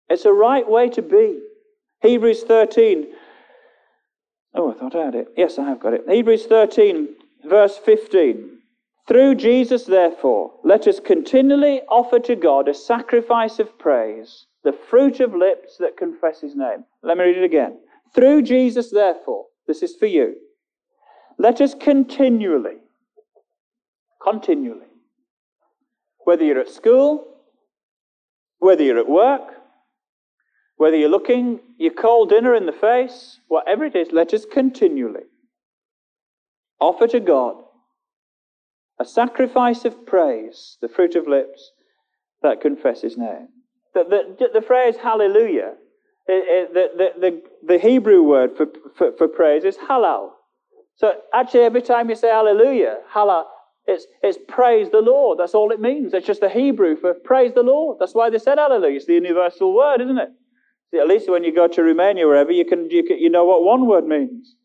It's 0.08 0.24
a 0.24 0.32
right 0.32 0.68
way 0.68 0.88
to 0.90 1.02
be. 1.02 1.40
Hebrews 2.00 2.42
13 2.42 3.06
Oh, 4.54 4.70
I 4.70 4.74
thought 4.74 4.94
I 4.94 5.04
had 5.06 5.14
it. 5.14 5.28
Yes, 5.36 5.58
I 5.58 5.64
have 5.64 5.80
got 5.80 5.94
it. 5.94 6.04
Hebrews 6.08 6.46
13, 6.46 7.08
verse 7.44 7.78
15. 7.78 8.58
Through 9.08 9.34
Jesus, 9.36 9.84
therefore, 9.84 10.52
let 10.62 10.86
us 10.86 11.00
continually 11.00 11.80
offer 11.88 12.18
to 12.20 12.36
God 12.36 12.68
a 12.68 12.74
sacrifice 12.74 13.58
of 13.58 13.78
praise, 13.78 14.46
the 14.62 14.72
fruit 14.72 15.20
of 15.20 15.34
lips 15.34 15.78
that 15.78 15.96
confess 15.96 16.40
his 16.40 16.54
name. 16.54 16.84
Let 17.02 17.16
me 17.16 17.24
read 17.24 17.38
it 17.38 17.44
again. 17.44 17.78
Through 18.14 18.42
Jesus, 18.42 18.90
therefore, 18.90 19.46
this 19.66 19.82
is 19.82 19.94
for 19.96 20.06
you. 20.06 20.36
Let 21.38 21.60
us 21.60 21.74
continually, 21.74 22.78
continually, 24.22 24.86
whether 26.24 26.44
you're 26.44 26.60
at 26.60 26.68
school, 26.68 27.26
whether 28.58 28.82
you're 28.82 28.98
at 28.98 29.08
work, 29.08 29.42
whether 30.76 30.96
you're 30.96 31.08
looking 31.08 31.60
your 31.78 31.92
cold 31.92 32.28
dinner 32.28 32.54
in 32.54 32.66
the 32.66 32.72
face, 32.72 33.40
whatever 33.48 33.84
it 33.84 33.96
is, 33.96 34.12
let 34.12 34.32
us 34.34 34.44
continually 34.44 35.24
offer 36.80 37.06
to 37.06 37.20
God 37.20 37.56
a 38.98 39.04
sacrifice 39.04 39.84
of 39.84 40.04
praise, 40.06 40.78
the 40.80 40.88
fruit 40.88 41.14
of 41.14 41.26
lips 41.26 41.72
that 42.42 42.60
confess 42.60 43.02
his 43.02 43.16
name. 43.16 43.48
The, 43.94 44.04
the, 44.38 44.48
the 44.52 44.62
phrase 44.66 44.96
hallelujah, 44.96 45.74
Uh, 46.28 46.32
uh, 46.32 46.36
it, 46.36 46.76
it, 46.76 46.98
the, 46.98 47.08
the, 47.20 47.42
the, 47.66 47.78
Hebrew 47.78 48.22
word 48.22 48.56
for, 48.56 48.66
for, 48.96 49.12
for 49.16 49.28
praise 49.28 49.64
is 49.64 49.76
halal. 49.76 50.30
So 50.94 51.12
actually, 51.34 51.62
every 51.62 51.82
time 51.82 52.08
you 52.08 52.14
say 52.14 52.28
hallelujah, 52.28 52.98
halal, 53.12 53.44
it's, 53.86 54.06
it's 54.22 54.38
praise 54.48 54.88
the 54.90 55.00
Lord. 55.00 55.38
That's 55.38 55.54
all 55.54 55.72
it 55.72 55.80
means. 55.80 56.14
It's 56.14 56.26
just 56.26 56.40
the 56.40 56.48
Hebrew 56.48 56.96
for 56.96 57.14
praise 57.14 57.52
the 57.54 57.64
Lord. 57.64 57.98
That's 57.98 58.14
why 58.14 58.30
they 58.30 58.38
said 58.38 58.58
hallelujah. 58.58 58.96
It's 58.96 59.06
the 59.06 59.14
universal 59.14 59.74
word, 59.74 60.00
isn't 60.00 60.18
it? 60.18 60.28
At 60.94 61.08
least 61.08 61.30
when 61.30 61.42
you 61.42 61.54
go 61.54 61.66
to 61.66 61.82
Romania, 61.82 62.26
or 62.26 62.28
wherever, 62.28 62.52
you, 62.52 62.66
can, 62.66 62.90
you, 62.90 63.02
can, 63.02 63.18
you 63.18 63.30
know 63.30 63.44
what 63.44 63.64
one 63.64 63.86
word 63.86 64.06
means. 64.06 64.56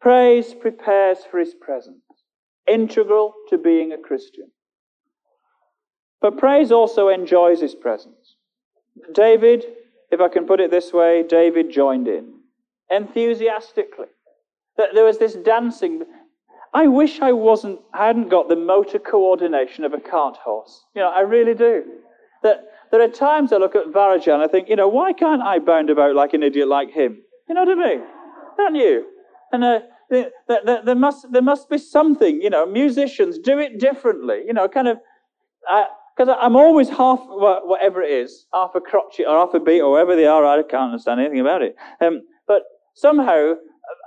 Praise 0.00 0.52
prepares 0.52 1.18
for 1.30 1.38
his 1.38 1.54
presence, 1.54 2.02
integral 2.68 3.32
to 3.48 3.56
being 3.56 3.92
a 3.92 3.98
Christian. 3.98 4.50
But 6.20 6.38
praise 6.38 6.72
also 6.72 7.08
enjoys 7.08 7.60
his 7.60 7.74
presence. 7.74 8.23
David, 9.12 9.64
if 10.10 10.20
I 10.20 10.28
can 10.28 10.46
put 10.46 10.60
it 10.60 10.70
this 10.70 10.92
way, 10.92 11.22
David 11.22 11.70
joined 11.72 12.08
in 12.08 12.34
enthusiastically. 12.90 14.06
That 14.76 14.90
there 14.94 15.04
was 15.04 15.18
this 15.18 15.34
dancing. 15.34 16.02
I 16.72 16.86
wish 16.86 17.20
I 17.20 17.32
wasn't, 17.32 17.80
I 17.92 18.06
hadn't 18.06 18.28
got 18.28 18.48
the 18.48 18.56
motor 18.56 18.98
coordination 18.98 19.84
of 19.84 19.92
a 19.92 20.00
cart 20.00 20.36
horse. 20.36 20.84
You 20.94 21.02
know, 21.02 21.10
I 21.10 21.20
really 21.20 21.54
do. 21.54 21.84
That 22.42 22.64
there 22.90 23.00
are 23.00 23.08
times 23.08 23.52
I 23.52 23.56
look 23.56 23.74
at 23.74 23.86
Varajan 23.86 24.34
and 24.34 24.42
I 24.42 24.48
think, 24.48 24.68
you 24.68 24.76
know, 24.76 24.88
why 24.88 25.12
can't 25.12 25.42
I 25.42 25.58
bound 25.58 25.90
about 25.90 26.14
like 26.14 26.34
an 26.34 26.42
idiot 26.42 26.68
like 26.68 26.90
him? 26.90 27.18
You 27.48 27.54
know 27.54 27.64
what 27.64 27.78
I 27.78 27.88
mean? 27.88 28.02
Don't 28.56 28.74
you? 28.74 29.06
And 29.52 29.64
uh, 29.64 29.80
there, 30.10 30.30
there, 30.48 30.94
must, 30.94 31.30
there 31.32 31.42
must 31.42 31.68
be 31.70 31.78
something, 31.78 32.40
you 32.40 32.50
know, 32.50 32.66
musicians 32.66 33.38
do 33.38 33.58
it 33.58 33.78
differently, 33.78 34.42
you 34.46 34.52
know, 34.52 34.68
kind 34.68 34.88
of, 34.88 34.98
because 36.16 36.36
I'm 36.40 36.54
always 36.56 36.88
half, 36.88 37.20
whatever 37.24 38.02
it 38.02 38.10
is, 38.10 38.46
half 38.52 38.74
a 38.74 38.80
crotchet 38.80 39.26
or 39.26 39.36
half 39.36 39.54
a 39.54 39.60
beat 39.60 39.80
or 39.80 39.90
whatever 39.90 40.14
they 40.14 40.26
are, 40.26 40.44
I 40.44 40.62
can't 40.62 40.92
understand 40.92 41.20
anything 41.20 41.40
about 41.40 41.62
it. 41.62 41.74
Um, 42.00 42.22
but 42.46 42.62
somehow, 42.94 43.54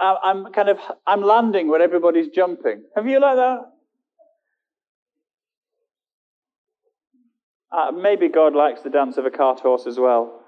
I'm 0.01 0.51
kind 0.53 0.69
of, 0.69 0.79
I'm 1.05 1.21
landing 1.21 1.67
where 1.67 1.81
everybody's 1.81 2.29
jumping. 2.29 2.83
Have 2.95 3.07
you 3.07 3.19
like 3.19 3.35
that? 3.35 3.59
Uh, 7.71 7.91
maybe 7.91 8.29
God 8.29 8.55
likes 8.55 8.81
the 8.81 8.89
dance 8.89 9.17
of 9.17 9.25
a 9.25 9.31
cart 9.31 9.59
horse 9.59 9.85
as 9.85 9.99
well. 9.99 10.41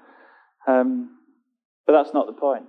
Um, 0.68 1.18
but 1.86 1.94
that's 1.94 2.14
not 2.14 2.28
the 2.28 2.34
point. 2.34 2.66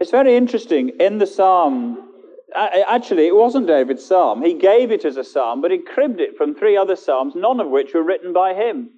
It's 0.00 0.10
very 0.10 0.36
interesting. 0.36 0.90
In 1.00 1.18
the 1.18 1.26
psalm, 1.26 2.07
Uh, 2.54 2.68
actually, 2.86 3.26
it 3.26 3.36
wasn't 3.36 3.66
David's 3.66 4.04
psalm. 4.04 4.42
He 4.42 4.54
gave 4.54 4.90
it 4.90 5.04
as 5.04 5.16
a 5.16 5.24
psalm, 5.24 5.60
but 5.60 5.70
he 5.70 5.78
cribbed 5.78 6.20
it 6.20 6.36
from 6.36 6.54
three 6.54 6.76
other 6.76 6.96
psalms, 6.96 7.34
none 7.34 7.60
of 7.60 7.68
which 7.68 7.92
were 7.92 8.02
written 8.02 8.32
by 8.32 8.54
him, 8.54 8.90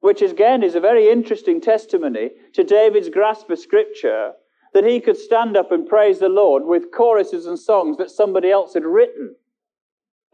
which 0.00 0.22
again 0.22 0.62
is 0.62 0.74
a 0.74 0.80
very 0.80 1.10
interesting 1.10 1.60
testimony 1.60 2.30
to 2.54 2.64
David's 2.64 3.10
grasp 3.10 3.50
of 3.50 3.58
Scripture 3.58 4.32
that 4.72 4.84
he 4.84 5.00
could 5.00 5.16
stand 5.16 5.56
up 5.56 5.72
and 5.72 5.86
praise 5.86 6.18
the 6.18 6.28
Lord 6.28 6.64
with 6.64 6.90
choruses 6.90 7.46
and 7.46 7.58
songs 7.58 7.96
that 7.98 8.10
somebody 8.10 8.50
else 8.50 8.74
had 8.74 8.84
written. 8.84 9.34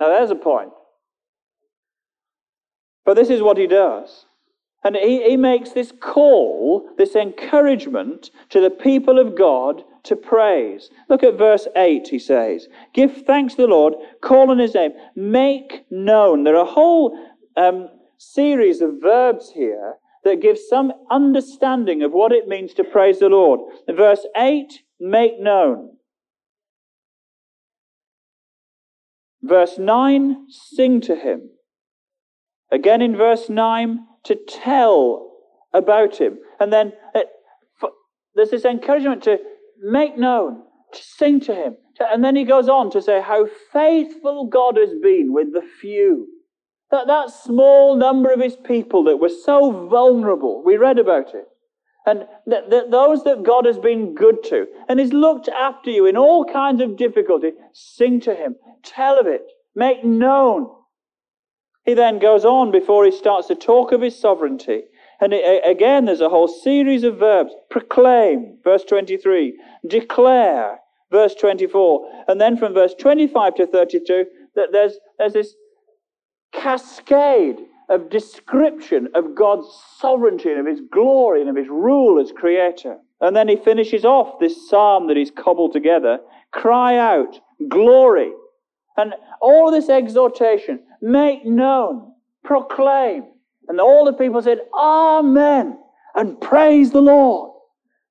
Now, 0.01 0.09
there's 0.09 0.31
a 0.31 0.37
point. 0.37 0.72
But 3.05 3.14
this 3.14 3.31
is 3.31 3.42
what 3.42 3.59
he 3.59 3.66
does. 3.66 4.27
And 4.84 4.96
he, 4.96 5.22
he 5.28 5.36
makes 5.36 5.70
this 5.70 5.92
call, 6.00 6.88
this 6.98 7.14
encouragement 7.14 8.30
to 8.50 8.60
the 8.60 8.70
people 8.70 9.18
of 9.18 9.36
God 9.36 9.84
to 10.04 10.16
praise. 10.16 10.90
Look 11.08 11.22
at 11.22 11.38
verse 11.38 11.68
8, 11.76 12.08
he 12.08 12.18
says, 12.18 12.66
Give 12.92 13.24
thanks 13.24 13.54
to 13.54 13.62
the 13.62 13.68
Lord, 13.68 13.94
call 14.20 14.50
on 14.50 14.58
his 14.58 14.74
name, 14.74 14.92
make 15.14 15.84
known. 15.90 16.42
There 16.42 16.56
are 16.56 16.66
a 16.66 16.70
whole 16.70 17.16
um, 17.56 17.88
series 18.18 18.80
of 18.80 19.00
verbs 19.00 19.52
here 19.52 19.94
that 20.24 20.42
give 20.42 20.58
some 20.58 20.92
understanding 21.10 22.02
of 22.02 22.12
what 22.12 22.32
it 22.32 22.48
means 22.48 22.74
to 22.74 22.84
praise 22.84 23.20
the 23.20 23.28
Lord. 23.28 23.60
verse 23.88 24.26
8, 24.36 24.82
make 25.00 25.40
known. 25.40 25.96
Verse 29.42 29.78
9, 29.78 30.46
sing 30.48 31.00
to 31.02 31.16
him. 31.16 31.50
Again 32.70 33.02
in 33.02 33.16
verse 33.16 33.48
9, 33.48 34.06
to 34.24 34.37
tell 34.48 35.32
about 35.72 36.16
him. 36.16 36.38
And 36.61 36.72
then 36.72 36.92
it, 37.14 37.26
uh, 37.82 37.88
there's 38.35 38.50
this 38.50 38.64
encouragement 38.64 39.22
to 39.24 39.38
make 39.82 40.18
known, 40.18 40.62
to 40.92 41.02
sing 41.02 41.40
to 41.40 41.54
him. 41.54 41.76
And 42.00 42.24
then 42.24 42.37
he 42.37 42.44
goes 42.44 42.68
on 42.68 42.90
to 42.92 43.02
say 43.02 43.20
how 43.20 43.46
faithful 43.72 44.46
God 44.46 44.76
has 44.76 44.90
been 45.02 45.32
with 45.32 45.52
the 45.52 45.62
few. 45.80 46.28
That, 46.90 47.06
that 47.06 47.30
small 47.30 47.96
number 47.96 48.32
of 48.32 48.40
his 48.40 48.56
people 48.56 49.04
that 49.04 49.18
were 49.18 49.30
so 49.30 49.88
vulnerable. 49.88 50.62
We 50.64 50.76
read 50.76 50.98
about 50.98 51.35
it. 51.35 51.46
And 52.04 52.26
that, 52.46 52.90
those 52.90 53.22
that 53.24 53.44
God 53.44 53.64
has 53.64 53.78
been 53.78 54.14
good 54.14 54.42
to 54.44 54.66
and 54.88 54.98
He's 54.98 55.12
looked 55.12 55.48
after 55.48 55.90
you 55.90 56.06
in 56.06 56.16
all 56.16 56.44
kinds 56.44 56.82
of 56.82 56.96
difficulty, 56.96 57.52
sing 57.72 58.20
to 58.22 58.35
Him, 58.35 58.56
tell 58.82 59.20
of 59.20 59.26
it, 59.26 59.46
make 59.76 60.04
known. 60.04 60.68
He 61.84 61.94
then 61.94 62.18
goes 62.18 62.44
on 62.44 62.70
before 62.70 63.04
he 63.04 63.10
starts 63.10 63.48
to 63.48 63.54
talk 63.54 63.92
of 63.92 64.00
His 64.00 64.18
sovereignty 64.18 64.82
and 65.22 65.32
again, 65.64 66.06
there's 66.06 66.20
a 66.20 66.28
whole 66.28 66.48
series 66.48 67.04
of 67.04 67.16
verbs. 67.18 67.54
Proclaim, 67.70 68.58
verse 68.64 68.82
23. 68.82 69.56
Declare, 69.86 70.80
verse 71.12 71.36
24. 71.36 72.24
And 72.26 72.40
then 72.40 72.56
from 72.56 72.74
verse 72.74 72.92
25 72.98 73.54
to 73.54 73.66
32, 73.68 74.24
that 74.56 74.72
there's, 74.72 74.94
there's 75.18 75.34
this 75.34 75.54
cascade 76.52 77.58
of 77.88 78.10
description 78.10 79.10
of 79.14 79.36
God's 79.36 79.68
sovereignty 80.00 80.50
and 80.50 80.58
of 80.58 80.66
his 80.66 80.80
glory 80.90 81.40
and 81.40 81.48
of 81.48 81.54
his 81.54 81.68
rule 81.68 82.20
as 82.20 82.32
creator. 82.32 82.96
And 83.20 83.36
then 83.36 83.46
he 83.46 83.54
finishes 83.54 84.04
off 84.04 84.40
this 84.40 84.68
psalm 84.68 85.06
that 85.06 85.16
he's 85.16 85.30
cobbled 85.30 85.72
together 85.72 86.18
cry 86.50 86.98
out, 86.98 87.38
glory. 87.68 88.30
And 88.96 89.14
all 89.40 89.70
this 89.70 89.88
exhortation, 89.88 90.80
make 91.02 91.44
known, 91.44 92.12
proclaim. 92.44 93.24
And 93.68 93.80
all 93.80 94.04
the 94.04 94.12
people 94.12 94.40
said, 94.40 94.60
Amen, 94.74 95.78
and 96.14 96.40
praise 96.40 96.90
the 96.90 97.02
Lord. 97.02 97.52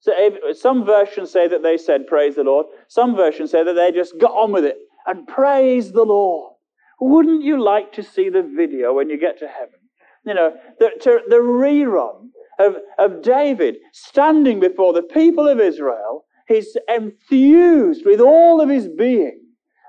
So 0.01 0.12
some 0.54 0.84
versions 0.84 1.32
say 1.32 1.47
that 1.47 1.63
they 1.63 1.77
said, 1.77 2.08
Praise 2.08 2.36
the 2.36 2.43
Lord. 2.43 2.65
Some 2.88 3.15
versions 3.15 3.51
say 3.51 3.63
that 3.63 3.73
they 3.73 3.91
just 3.91 4.17
got 4.19 4.32
on 4.32 4.51
with 4.51 4.65
it 4.65 4.77
and 5.06 5.27
praise 5.27 5.91
the 5.91 6.04
Lord. 6.04 6.54
Wouldn't 6.99 7.43
you 7.43 7.62
like 7.62 7.93
to 7.93 8.04
see 8.04 8.30
the 8.30 8.43
video 8.43 8.93
when 8.93 9.10
you 9.10 9.17
get 9.17 9.39
to 9.39 9.47
heaven? 9.47 9.80
You 10.25 10.36
know, 10.36 10.54
the, 10.80 10.91
to, 11.01 11.21
the 11.27 11.38
rerun 11.38 12.30
of, 12.60 12.75
of 12.99 13.23
David 13.23 13.77
standing 13.91 14.60
before 14.60 14.93
the 14.93 15.01
people 15.01 15.47
of 15.47 15.60
Israel. 15.60 16.25
He's 16.47 16.75
enthused 16.88 18.06
with 18.06 18.19
all 18.19 18.62
of 18.62 18.69
his 18.69 18.88
being. 18.88 19.40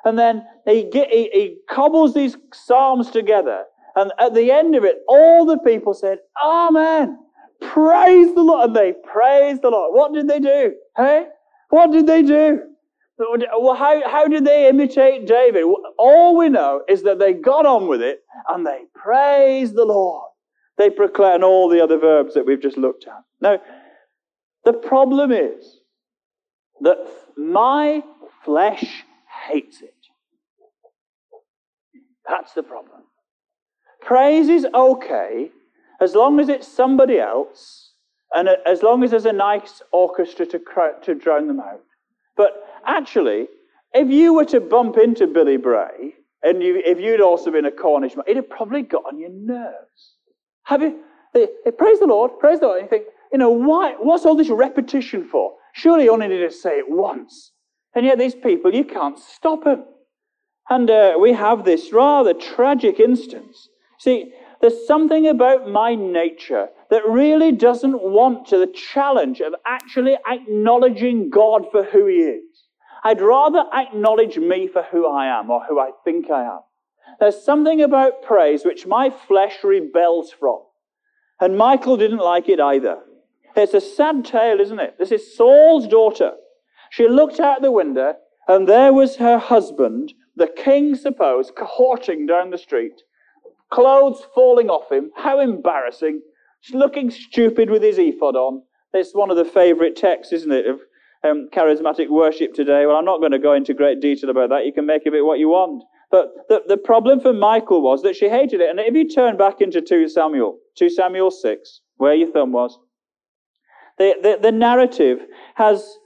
And 0.04 0.18
then 0.18 0.44
he, 0.66 0.88
get, 0.90 1.10
he, 1.10 1.30
he 1.32 1.56
cobbles 1.68 2.14
these 2.14 2.36
psalms 2.52 3.10
together 3.10 3.64
and 3.94 4.12
at 4.18 4.34
the 4.34 4.50
end 4.50 4.74
of 4.74 4.84
it, 4.84 5.02
all 5.06 5.44
the 5.44 5.58
people 5.58 5.94
said, 5.94 6.18
Amen. 6.42 7.18
Praise 7.60 8.34
the 8.34 8.42
Lord. 8.42 8.68
And 8.68 8.76
they 8.76 8.94
praised 9.04 9.62
the 9.62 9.70
Lord. 9.70 9.94
What 9.94 10.12
did 10.12 10.28
they 10.28 10.40
do? 10.40 10.74
Hey? 10.96 11.26
What 11.70 11.92
did 11.92 12.06
they 12.06 12.22
do? 12.22 12.62
Well, 13.18 13.74
how, 13.74 14.08
how 14.08 14.26
did 14.26 14.44
they 14.44 14.68
imitate 14.68 15.26
David? 15.26 15.64
All 15.98 16.36
we 16.36 16.48
know 16.48 16.82
is 16.88 17.02
that 17.02 17.18
they 17.18 17.34
got 17.34 17.66
on 17.66 17.86
with 17.86 18.02
it 18.02 18.20
and 18.48 18.66
they 18.66 18.82
praised 18.94 19.76
the 19.76 19.84
Lord. 19.84 20.28
They 20.78 20.90
proclaim 20.90 21.44
all 21.44 21.68
the 21.68 21.82
other 21.82 21.98
verbs 21.98 22.34
that 22.34 22.46
we've 22.46 22.60
just 22.60 22.78
looked 22.78 23.06
at. 23.06 23.22
Now, 23.40 23.60
the 24.64 24.72
problem 24.72 25.30
is 25.30 25.78
that 26.80 26.96
my 27.36 28.02
flesh 28.44 29.04
hates 29.46 29.82
it. 29.82 29.91
That's 32.32 32.54
the 32.54 32.62
problem. 32.62 33.02
Praise 34.00 34.48
is 34.48 34.66
okay 34.74 35.50
as 36.00 36.14
long 36.14 36.40
as 36.40 36.48
it's 36.48 36.66
somebody 36.66 37.18
else 37.20 37.92
And 38.34 38.48
as 38.66 38.82
long 38.82 39.04
as 39.04 39.10
there's 39.10 39.26
a 39.26 39.32
nice 39.32 39.82
orchestra 39.92 40.46
to, 40.46 40.60
to 41.02 41.14
drown 41.14 41.46
them 41.46 41.60
out. 41.60 41.82
But 42.36 42.66
actually, 42.86 43.48
if 43.92 44.08
you 44.10 44.32
were 44.32 44.46
to 44.46 44.60
bump 44.60 44.96
into 44.96 45.26
Billy 45.26 45.58
Bray, 45.58 46.14
and 46.42 46.62
you, 46.62 46.82
if 46.84 46.98
you'd 46.98 47.20
also 47.20 47.50
been 47.50 47.66
a 47.66 47.70
Cornish 47.70 48.16
man, 48.16 48.24
it'd 48.26 48.48
probably 48.48 48.82
got 48.82 49.04
on 49.06 49.18
your 49.18 49.30
nerves. 49.30 50.16
Have 50.64 50.82
you? 50.82 51.00
They, 51.34 51.46
they, 51.64 51.70
praise 51.70 52.00
the 52.00 52.06
Lord, 52.06 52.38
praise 52.38 52.60
the 52.60 52.66
Lord. 52.66 52.80
And 52.80 52.86
you 52.86 52.90
think, 52.90 53.08
you 53.32 53.38
know, 53.38 53.50
why? 53.50 53.94
What's 53.98 54.24
all 54.24 54.34
this 54.34 54.48
repetition 54.48 55.24
for? 55.28 55.52
Surely 55.74 56.04
you 56.04 56.12
only 56.12 56.28
need 56.28 56.38
to 56.38 56.50
say 56.50 56.78
it 56.78 56.86
once. 56.88 57.52
And 57.94 58.06
yet 58.06 58.18
these 58.18 58.34
people, 58.34 58.74
you 58.74 58.84
can't 58.84 59.18
stop 59.18 59.64
them. 59.64 59.84
And 60.70 60.90
uh, 60.90 61.14
we 61.20 61.32
have 61.32 61.64
this 61.64 61.92
rather 61.92 62.34
tragic 62.34 63.00
instance. 63.00 63.68
See, 63.98 64.32
there's 64.60 64.86
something 64.86 65.26
about 65.26 65.68
my 65.68 65.94
nature 65.94 66.68
that 66.90 67.06
really 67.06 67.52
doesn't 67.52 68.00
want 68.00 68.46
to 68.48 68.58
the 68.58 68.68
challenge 68.68 69.40
of 69.40 69.54
actually 69.66 70.16
acknowledging 70.30 71.30
God 71.30 71.66
for 71.72 71.82
who 71.82 72.06
He 72.06 72.18
is. 72.18 72.68
I'd 73.04 73.20
rather 73.20 73.64
acknowledge 73.74 74.38
me 74.38 74.68
for 74.68 74.84
who 74.84 75.08
I 75.08 75.26
am 75.26 75.50
or 75.50 75.64
who 75.68 75.80
I 75.80 75.90
think 76.04 76.30
I 76.30 76.44
am. 76.44 76.60
There's 77.18 77.44
something 77.44 77.82
about 77.82 78.22
praise 78.22 78.64
which 78.64 78.86
my 78.86 79.10
flesh 79.10 79.64
rebels 79.64 80.32
from. 80.38 80.60
And 81.40 81.58
Michal 81.58 81.96
didn't 81.96 82.18
like 82.18 82.48
it 82.48 82.60
either. 82.60 82.98
It's 83.56 83.74
a 83.74 83.80
sad 83.80 84.24
tale, 84.24 84.60
isn't 84.60 84.78
it? 84.78 84.96
This 84.98 85.10
is 85.10 85.36
Saul's 85.36 85.88
daughter. 85.88 86.32
She 86.90 87.08
looked 87.08 87.40
out 87.40 87.62
the 87.62 87.72
window, 87.72 88.14
and 88.46 88.68
there 88.68 88.92
was 88.92 89.16
her 89.16 89.38
husband, 89.38 90.14
the 90.36 90.48
king, 90.48 90.94
suppose, 90.94 91.52
cavorting 91.56 92.26
down 92.26 92.50
the 92.50 92.58
street, 92.58 93.02
clothes 93.70 94.26
falling 94.34 94.68
off 94.70 94.90
him. 94.90 95.10
How 95.16 95.40
embarrassing. 95.40 96.22
Looking 96.72 97.10
stupid 97.10 97.70
with 97.70 97.82
his 97.82 97.98
ephod 97.98 98.36
on. 98.36 98.62
It's 98.94 99.14
one 99.14 99.30
of 99.30 99.36
the 99.36 99.44
favorite 99.44 99.96
texts, 99.96 100.32
isn't 100.32 100.52
it, 100.52 100.66
of 100.66 100.80
um, 101.24 101.48
charismatic 101.52 102.08
worship 102.08 102.54
today. 102.54 102.86
Well, 102.86 102.96
I'm 102.96 103.04
not 103.04 103.20
going 103.20 103.32
to 103.32 103.38
go 103.38 103.54
into 103.54 103.74
great 103.74 104.00
detail 104.00 104.30
about 104.30 104.50
that. 104.50 104.66
You 104.66 104.72
can 104.72 104.86
make 104.86 105.06
of 105.06 105.14
it 105.14 105.24
what 105.24 105.38
you 105.38 105.48
want. 105.48 105.82
But 106.10 106.28
the, 106.48 106.62
the 106.68 106.76
problem 106.76 107.20
for 107.20 107.32
Michal 107.32 107.80
was 107.80 108.02
that 108.02 108.14
she 108.14 108.28
hated 108.28 108.60
it. 108.60 108.68
And 108.68 108.78
if 108.78 108.94
you 108.94 109.08
turn 109.08 109.38
back 109.38 109.60
into 109.60 109.80
2 109.80 110.08
Samuel, 110.08 110.58
2 110.76 110.90
Samuel 110.90 111.30
6, 111.30 111.80
where 111.96 112.14
your 112.14 112.30
thumb 112.30 112.52
was, 112.52 112.78
the, 113.98 114.14
the, 114.22 114.38
the 114.40 114.52
narrative 114.52 115.20
has, 115.54 115.96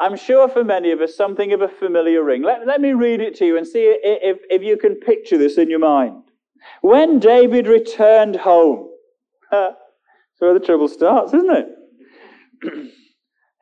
I'm 0.00 0.16
sure 0.16 0.48
for 0.48 0.64
many 0.64 0.90
of 0.90 1.00
us, 1.00 1.16
something 1.16 1.52
of 1.52 1.60
a 1.60 1.68
familiar 1.68 2.22
ring. 2.22 2.42
Let, 2.42 2.66
let 2.66 2.80
me 2.80 2.92
read 2.92 3.20
it 3.20 3.34
to 3.36 3.46
you 3.46 3.56
and 3.56 3.66
see 3.66 3.96
if, 4.02 4.38
if 4.50 4.62
you 4.62 4.76
can 4.76 4.96
picture 4.96 5.38
this 5.38 5.56
in 5.56 5.70
your 5.70 5.78
mind. 5.78 6.22
When 6.80 7.18
David 7.18 7.66
returned 7.66 8.36
home, 8.36 8.88
that's 9.50 9.76
where 10.38 10.54
the 10.54 10.64
trouble 10.64 10.88
starts, 10.88 11.32
isn't 11.32 11.56
it? 11.56 12.92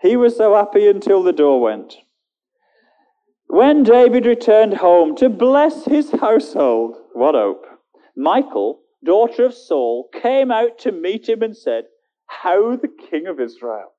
He 0.03 0.16
was 0.16 0.37
so 0.37 0.57
happy 0.57 0.88
until 0.88 1.23
the 1.23 1.33
door 1.33 1.61
went. 1.61 1.95
When 3.47 3.85
David 3.85 4.27
returned 4.27 4.75
home 4.75 5.14
to 5.16 5.29
bless 5.29 5.85
his 5.85 6.11
household, 6.11 6.97
what 7.12 7.37
hope! 7.37 7.64
Michal, 8.16 8.81
daughter 9.05 9.45
of 9.45 9.55
Saul, 9.55 10.09
came 10.12 10.51
out 10.51 10.77
to 10.81 10.90
meet 10.90 11.29
him 11.29 11.40
and 11.42 11.57
said, 11.57 11.85
How 12.27 12.75
the 12.75 12.88
king 12.88 13.29
of 13.29 13.38
Israel 13.38 13.92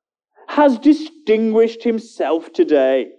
has 0.55 0.77
distinguished 0.77 1.83
himself 1.83 2.51
today. 2.53 3.09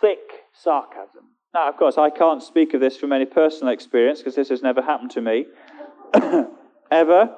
Thick 0.00 0.18
sarcasm. 0.52 1.24
Now, 1.54 1.68
of 1.68 1.76
course, 1.76 1.98
I 1.98 2.10
can't 2.10 2.42
speak 2.42 2.74
of 2.74 2.80
this 2.80 2.96
from 2.96 3.12
any 3.12 3.26
personal 3.26 3.72
experience 3.72 4.18
because 4.18 4.34
this 4.34 4.48
has 4.48 4.62
never 4.62 4.82
happened 4.82 5.12
to 5.12 5.20
me 5.20 5.46
ever. 6.90 7.36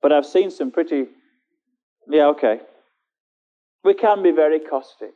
But 0.00 0.12
I've 0.12 0.26
seen 0.26 0.50
some 0.50 0.70
pretty 0.70 1.06
yeah, 2.08 2.26
okay. 2.28 2.60
We 3.84 3.94
can 3.94 4.22
be 4.22 4.30
very 4.30 4.60
caustic. 4.60 5.10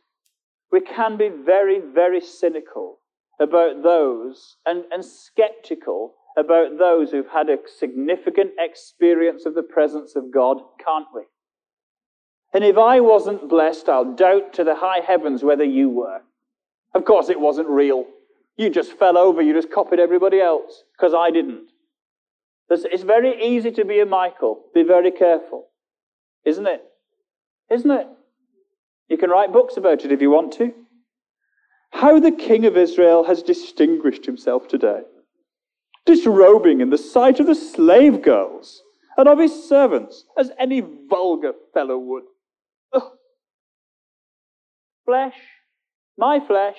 We 0.73 0.81
can 0.81 1.17
be 1.17 1.29
very, 1.29 1.81
very 1.81 2.21
cynical 2.21 2.99
about 3.41 3.83
those 3.83 4.57
and, 4.67 4.85
and 4.93 5.05
skeptical 5.05 6.15
about 6.37 6.79
those 6.79 7.11
who've 7.11 7.29
had 7.29 7.49
a 7.49 7.59
significant 7.79 8.51
experience 8.59 9.47
of 9.47 9.55
the 9.55 9.63
presence 9.63 10.17
of 10.17 10.33
God, 10.33 10.59
can't 10.85 11.07
we? 11.15 11.23
And 12.53 12.63
if 12.63 12.79
I 12.79 13.01
wasn't 13.01 13.49
blessed, 13.49 13.89
I'll 13.89 14.15
doubt 14.15 14.53
to 14.55 14.65
the 14.65 14.75
high 14.75 15.01
heavens 15.01 15.43
whether 15.43 15.65
you 15.65 15.89
were. 15.89 16.21
Of 16.95 17.05
course, 17.05 17.29
it 17.29 17.41
wasn't 17.41 17.69
real. 17.69 18.05
You 18.57 18.71
just 18.71 18.93
fell 18.99 19.19
over, 19.19 19.43
you 19.43 19.53
just 19.53 19.73
copied 19.73 20.01
everybody 20.01 20.41
else, 20.41 20.85
because 20.97 21.13
I 21.13 21.31
didn't. 21.31 21.69
It's 22.71 23.05
very 23.05 23.43
easy 23.45 23.71
to 23.73 23.85
be 23.85 24.01
a 24.01 24.07
Michal. 24.07 24.63
Be 24.75 24.83
very 24.83 25.11
careful. 25.11 25.67
Isn't 26.45 26.67
it? 26.67 26.83
Isn't 27.71 27.91
it? 27.91 28.09
You 29.09 29.19
can 29.19 29.31
write 29.31 29.53
books 29.53 29.77
about 29.77 30.05
it 30.05 30.13
if 30.13 30.21
you 30.21 30.31
want 30.31 30.53
to. 30.55 30.73
How 31.91 32.19
the 32.19 32.33
king 32.33 32.65
of 32.67 32.77
Israel 32.77 33.25
has 33.25 33.43
distinguished 33.43 34.27
himself 34.27 34.67
today, 34.67 35.03
disrobing 36.07 36.81
in 36.81 36.91
the 36.91 36.99
sight 36.99 37.41
of 37.41 37.47
the 37.47 37.55
slave 37.55 38.23
girls 38.23 38.83
and 39.19 39.29
of 39.29 39.39
his 39.39 39.69
servants, 39.69 40.25
as 40.39 40.51
any 40.59 40.83
vulgar 41.09 41.53
fellow 41.75 41.99
would. 41.99 42.25
Ugh. 42.93 43.03
Flesh, 45.05 45.37
my 46.17 46.39
flesh, 46.47 46.79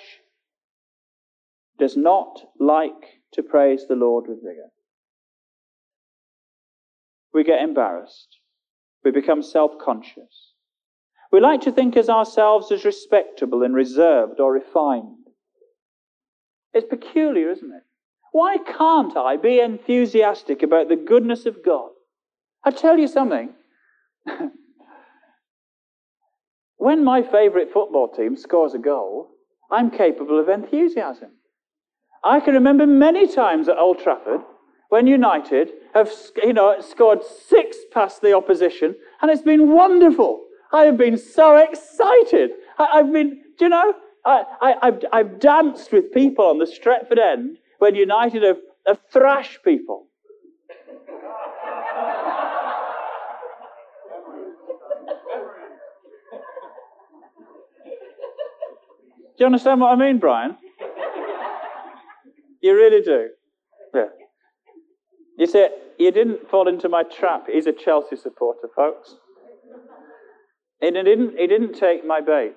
does 1.80 1.98
not 1.98 2.42
like 2.60 3.22
to 3.34 3.44
praise 3.44 3.86
the 3.88 3.96
Lord 3.96 4.26
with 4.28 4.44
vigor. 4.44 4.70
We 7.34 7.44
get 7.44 7.62
embarrassed. 7.62 8.38
We 9.04 9.12
become 9.12 9.44
self 9.44 9.72
conscious. 9.84 10.54
We 11.32 11.40
like 11.40 11.62
to 11.62 11.72
think 11.72 11.96
of 11.96 12.10
ourselves 12.10 12.72
as 12.72 12.86
respectable 12.86 13.64
and 13.64 13.76
reserved 13.76 14.40
or 14.40 14.54
refined. 14.54 15.28
It's 16.74 16.88
peculiar, 16.88 17.52
isn't 17.52 17.72
it? 17.72 17.84
Why 18.38 18.58
can't 18.60 19.18
I 19.18 19.36
be 19.36 19.60
enthusiastic 19.60 20.62
about 20.62 20.90
the 20.90 20.96
goodness 20.96 21.48
of 21.48 21.66
God? 21.66 21.90
I 22.64 22.70
tell 22.70 23.00
you 23.00 23.08
something. 23.08 23.50
when 26.78 27.04
my 27.04 27.24
favorite 27.24 27.74
football 27.74 28.08
team 28.08 28.38
scores 28.38 28.76
a 28.76 28.78
goal, 28.78 29.32
I'm 29.72 29.90
capable 29.90 30.40
of 30.40 30.50
enthusiasm. 30.50 31.32
I 32.24 32.40
can 32.40 32.54
remember 32.54 32.86
many 32.86 33.28
times 33.28 33.70
at 33.70 33.80
Old 33.80 33.98
Trafford 33.98 34.42
when 34.90 35.08
United 35.08 35.72
have 35.96 36.12
you 36.44 36.54
know, 36.54 36.80
scored 36.80 37.24
six 37.24 37.76
past 37.92 38.22
the 38.22 38.34
opposition, 38.34 38.96
and 39.20 39.32
it's 39.32 39.42
been 39.42 39.72
wonderful. 39.72 40.44
I 40.72 40.84
have 40.84 40.98
been 40.98 41.18
so 41.18 41.56
excited. 41.56 42.52
I, 42.78 42.98
have 42.98 43.12
been, 43.12 43.42
do 43.58 43.66
you 43.66 43.70
know, 43.70 43.96
I, 44.24 44.76
have 44.84 45.04
I've 45.12 45.40
danced 45.40 45.92
with 45.92 46.14
people 46.14 46.46
on 46.46 46.60
the 46.60 46.66
Stretford 46.66 47.18
end 47.18 47.58
when 47.80 47.96
United 47.96 48.44
have, 48.44 48.58
have 48.86 49.00
thrashed 49.12 49.64
people. 49.64 50.08
Do 59.38 59.44
you 59.44 59.46
understand 59.46 59.82
what 59.82 59.92
I 59.92 59.96
mean, 59.96 60.18
Brian? 60.18 60.58
You 62.62 62.74
really 62.76 63.04
do. 63.04 63.30
Yeah. 63.94 64.06
You 65.38 65.46
see, 65.46 65.68
you 66.00 66.12
didn't 66.12 66.50
fall 66.50 66.68
into 66.68 66.90
my 66.90 67.04
trap. 67.04 67.46
He's 67.48 67.68
a 67.68 67.72
Chelsea 67.72 68.16
supporter, 68.16 68.68
folks. 68.76 69.16
And 70.82 70.96
he 70.96 71.04
didn't, 71.04 71.38
he 71.38 71.46
didn't 71.46 71.74
take 71.74 72.06
my 72.06 72.20
bait. 72.20 72.56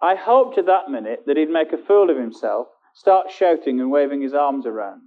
I 0.00 0.14
hoped 0.14 0.56
at 0.56 0.66
that 0.66 0.90
minute 0.90 1.24
that 1.26 1.36
he'd 1.36 1.50
make 1.50 1.72
a 1.72 1.78
fool 1.78 2.10
of 2.10 2.16
himself, 2.16 2.68
start 2.96 3.30
shouting 3.30 3.78
and 3.78 3.90
waving 3.90 4.22
his 4.22 4.32
arms 4.32 4.64
around. 4.64 5.02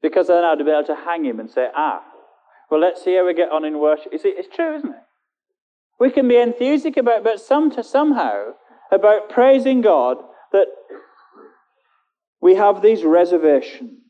Because 0.00 0.28
then 0.28 0.42
I'd 0.42 0.58
be 0.58 0.70
able 0.70 0.84
to 0.84 0.96
hang 0.96 1.24
him 1.24 1.38
and 1.38 1.50
say, 1.50 1.68
ah, 1.76 2.02
well, 2.70 2.80
let's 2.80 3.04
see 3.04 3.14
how 3.14 3.26
we 3.26 3.34
get 3.34 3.52
on 3.52 3.64
in 3.64 3.78
worship. 3.78 4.10
You 4.10 4.18
see, 4.18 4.30
it's 4.30 4.54
true, 4.54 4.74
isn't 4.76 4.88
it? 4.88 5.02
We 6.00 6.10
can 6.10 6.26
be 6.26 6.38
enthusiastic 6.38 6.96
about, 6.96 7.22
but 7.22 7.40
some, 7.40 7.70
somehow, 7.82 8.54
about 8.90 9.28
praising 9.28 9.82
God, 9.82 10.16
that 10.52 10.68
we 12.40 12.54
have 12.54 12.80
these 12.80 13.04
reservations. 13.04 14.00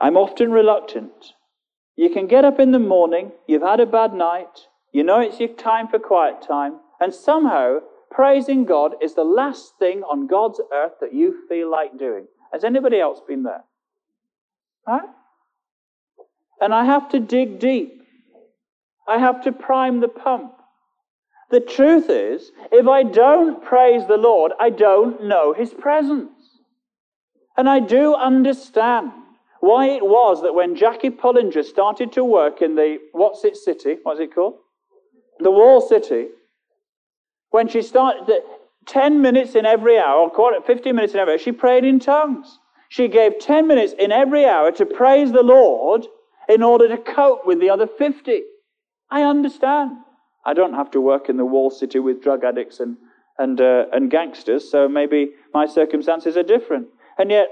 I'm 0.00 0.16
often 0.16 0.50
reluctant. 0.50 1.12
You 1.94 2.10
can 2.10 2.26
get 2.26 2.44
up 2.44 2.58
in 2.58 2.72
the 2.72 2.80
morning, 2.80 3.30
you've 3.46 3.62
had 3.62 3.78
a 3.78 3.86
bad 3.86 4.12
night, 4.12 4.66
you 4.92 5.04
know 5.04 5.20
it's 5.20 5.38
your 5.38 5.50
time 5.50 5.86
for 5.86 6.00
quiet 6.00 6.42
time, 6.42 6.80
and 7.00 7.14
somehow 7.14 7.78
praising 8.12 8.64
God 8.64 8.94
is 9.02 9.14
the 9.14 9.24
last 9.24 9.74
thing 9.78 10.02
on 10.02 10.26
God's 10.26 10.60
earth 10.72 10.92
that 11.00 11.14
you 11.14 11.46
feel 11.48 11.70
like 11.70 11.98
doing. 11.98 12.26
Has 12.52 12.64
anybody 12.64 13.00
else 13.00 13.20
been 13.26 13.42
there? 13.42 13.64
Right? 14.86 15.08
And 16.60 16.74
I 16.74 16.84
have 16.84 17.08
to 17.10 17.20
dig 17.20 17.58
deep. 17.58 18.02
I 19.08 19.18
have 19.18 19.42
to 19.44 19.52
prime 19.52 20.00
the 20.00 20.08
pump. 20.08 20.52
The 21.50 21.60
truth 21.60 22.08
is, 22.08 22.50
if 22.70 22.86
I 22.86 23.02
don't 23.02 23.62
praise 23.62 24.06
the 24.06 24.16
Lord, 24.16 24.52
I 24.60 24.70
don't 24.70 25.24
know 25.24 25.52
His 25.52 25.70
presence. 25.70 26.30
And 27.56 27.68
I 27.68 27.80
do 27.80 28.14
understand 28.14 29.12
why 29.60 29.88
it 29.90 30.02
was 30.02 30.42
that 30.42 30.54
when 30.54 30.74
Jackie 30.74 31.10
Pullinger 31.10 31.64
started 31.64 32.12
to 32.12 32.24
work 32.24 32.62
in 32.62 32.74
the, 32.74 32.98
what's 33.12 33.44
it 33.44 33.56
city? 33.56 33.96
What's 34.02 34.20
it 34.20 34.34
called? 34.34 34.54
The 35.40 35.50
Wall 35.50 35.80
City. 35.80 36.28
When 37.52 37.68
she 37.68 37.82
started, 37.82 38.42
10 38.86 39.22
minutes 39.22 39.54
in 39.54 39.64
every 39.64 39.98
hour, 39.98 40.28
or 40.28 40.62
15 40.62 40.94
minutes 40.94 41.14
in 41.14 41.20
every 41.20 41.34
hour, 41.34 41.38
she 41.38 41.52
prayed 41.52 41.84
in 41.84 42.00
tongues. 42.00 42.58
She 42.88 43.08
gave 43.08 43.38
10 43.38 43.66
minutes 43.66 43.94
in 43.98 44.10
every 44.10 44.44
hour 44.44 44.72
to 44.72 44.84
praise 44.84 45.32
the 45.32 45.42
Lord 45.42 46.06
in 46.48 46.62
order 46.62 46.88
to 46.88 46.98
cope 46.98 47.46
with 47.46 47.60
the 47.60 47.70
other 47.70 47.86
50. 47.86 48.42
I 49.10 49.22
understand. 49.22 49.92
I 50.44 50.54
don't 50.54 50.74
have 50.74 50.90
to 50.92 51.00
work 51.00 51.28
in 51.28 51.36
the 51.36 51.44
wall 51.44 51.70
city 51.70 52.00
with 52.00 52.22
drug 52.22 52.42
addicts 52.42 52.80
and, 52.80 52.96
and, 53.38 53.60
uh, 53.60 53.84
and 53.92 54.10
gangsters, 54.10 54.70
so 54.70 54.88
maybe 54.88 55.30
my 55.54 55.66
circumstances 55.66 56.36
are 56.36 56.42
different. 56.42 56.88
And 57.18 57.30
yet, 57.30 57.48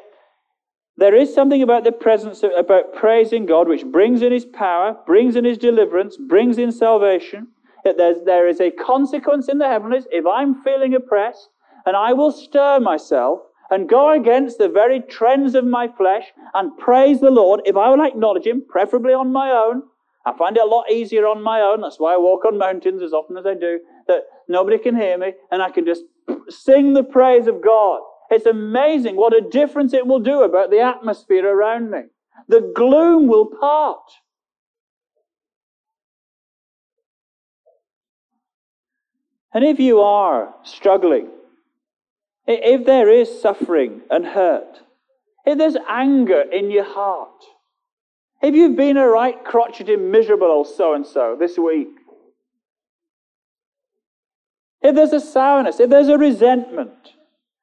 there 0.96 1.14
is 1.14 1.32
something 1.32 1.62
about 1.62 1.84
the 1.84 1.92
presence 1.92 2.42
of, 2.42 2.50
about 2.58 2.94
praising 2.94 3.46
God 3.46 3.68
which 3.68 3.84
brings 3.84 4.22
in 4.22 4.32
his 4.32 4.44
power, 4.44 4.96
brings 5.06 5.36
in 5.36 5.44
his 5.44 5.58
deliverance, 5.58 6.16
brings 6.16 6.58
in 6.58 6.72
salvation. 6.72 7.48
That 7.84 7.96
there's, 7.96 8.24
there 8.24 8.48
is 8.48 8.60
a 8.60 8.70
consequence 8.70 9.48
in 9.48 9.58
the 9.58 9.68
heavenlies 9.68 10.06
if 10.10 10.26
I'm 10.26 10.62
feeling 10.62 10.94
oppressed, 10.94 11.48
and 11.86 11.96
I 11.96 12.12
will 12.12 12.32
stir 12.32 12.80
myself 12.80 13.40
and 13.70 13.88
go 13.88 14.10
against 14.10 14.58
the 14.58 14.68
very 14.68 15.00
trends 15.00 15.54
of 15.54 15.64
my 15.64 15.88
flesh 15.88 16.24
and 16.54 16.76
praise 16.76 17.20
the 17.20 17.30
Lord 17.30 17.60
if 17.64 17.76
I 17.76 17.88
will 17.88 18.04
acknowledge 18.04 18.46
him, 18.46 18.64
preferably 18.68 19.12
on 19.12 19.32
my 19.32 19.50
own. 19.50 19.82
I 20.26 20.36
find 20.36 20.56
it 20.56 20.62
a 20.62 20.66
lot 20.66 20.90
easier 20.90 21.26
on 21.26 21.42
my 21.42 21.60
own. 21.60 21.80
That's 21.80 21.98
why 21.98 22.14
I 22.14 22.18
walk 22.18 22.44
on 22.44 22.58
mountains 22.58 23.02
as 23.02 23.12
often 23.12 23.38
as 23.38 23.46
I 23.46 23.54
do, 23.54 23.80
that 24.08 24.24
nobody 24.48 24.76
can 24.78 24.96
hear 24.96 25.16
me, 25.16 25.32
and 25.50 25.62
I 25.62 25.70
can 25.70 25.86
just 25.86 26.02
sing 26.48 26.92
the 26.92 27.04
praise 27.04 27.46
of 27.46 27.62
God. 27.62 28.00
It's 28.30 28.46
amazing 28.46 29.16
what 29.16 29.34
a 29.34 29.48
difference 29.48 29.94
it 29.94 30.06
will 30.06 30.20
do 30.20 30.42
about 30.42 30.70
the 30.70 30.80
atmosphere 30.80 31.46
around 31.46 31.90
me. 31.90 32.02
The 32.48 32.72
gloom 32.74 33.28
will 33.28 33.46
part. 33.46 34.02
And 39.52 39.64
if 39.64 39.80
you 39.80 40.00
are 40.00 40.54
struggling, 40.62 41.28
if 42.46 42.86
there 42.86 43.08
is 43.08 43.40
suffering 43.40 44.02
and 44.10 44.24
hurt, 44.24 44.80
if 45.44 45.58
there's 45.58 45.76
anger 45.88 46.42
in 46.42 46.70
your 46.70 46.84
heart, 46.84 47.44
if 48.42 48.54
you've 48.54 48.76
been 48.76 48.96
a 48.96 49.06
right 49.06 49.44
crotchety, 49.44 49.96
miserable 49.96 50.46
old 50.46 50.68
so 50.68 50.94
and 50.94 51.06
so 51.06 51.36
this 51.38 51.58
week, 51.58 51.88
if 54.82 54.94
there's 54.94 55.12
a 55.12 55.20
sourness, 55.20 55.78
if 55.78 55.90
there's 55.90 56.08
a 56.08 56.16
resentment, 56.16 57.14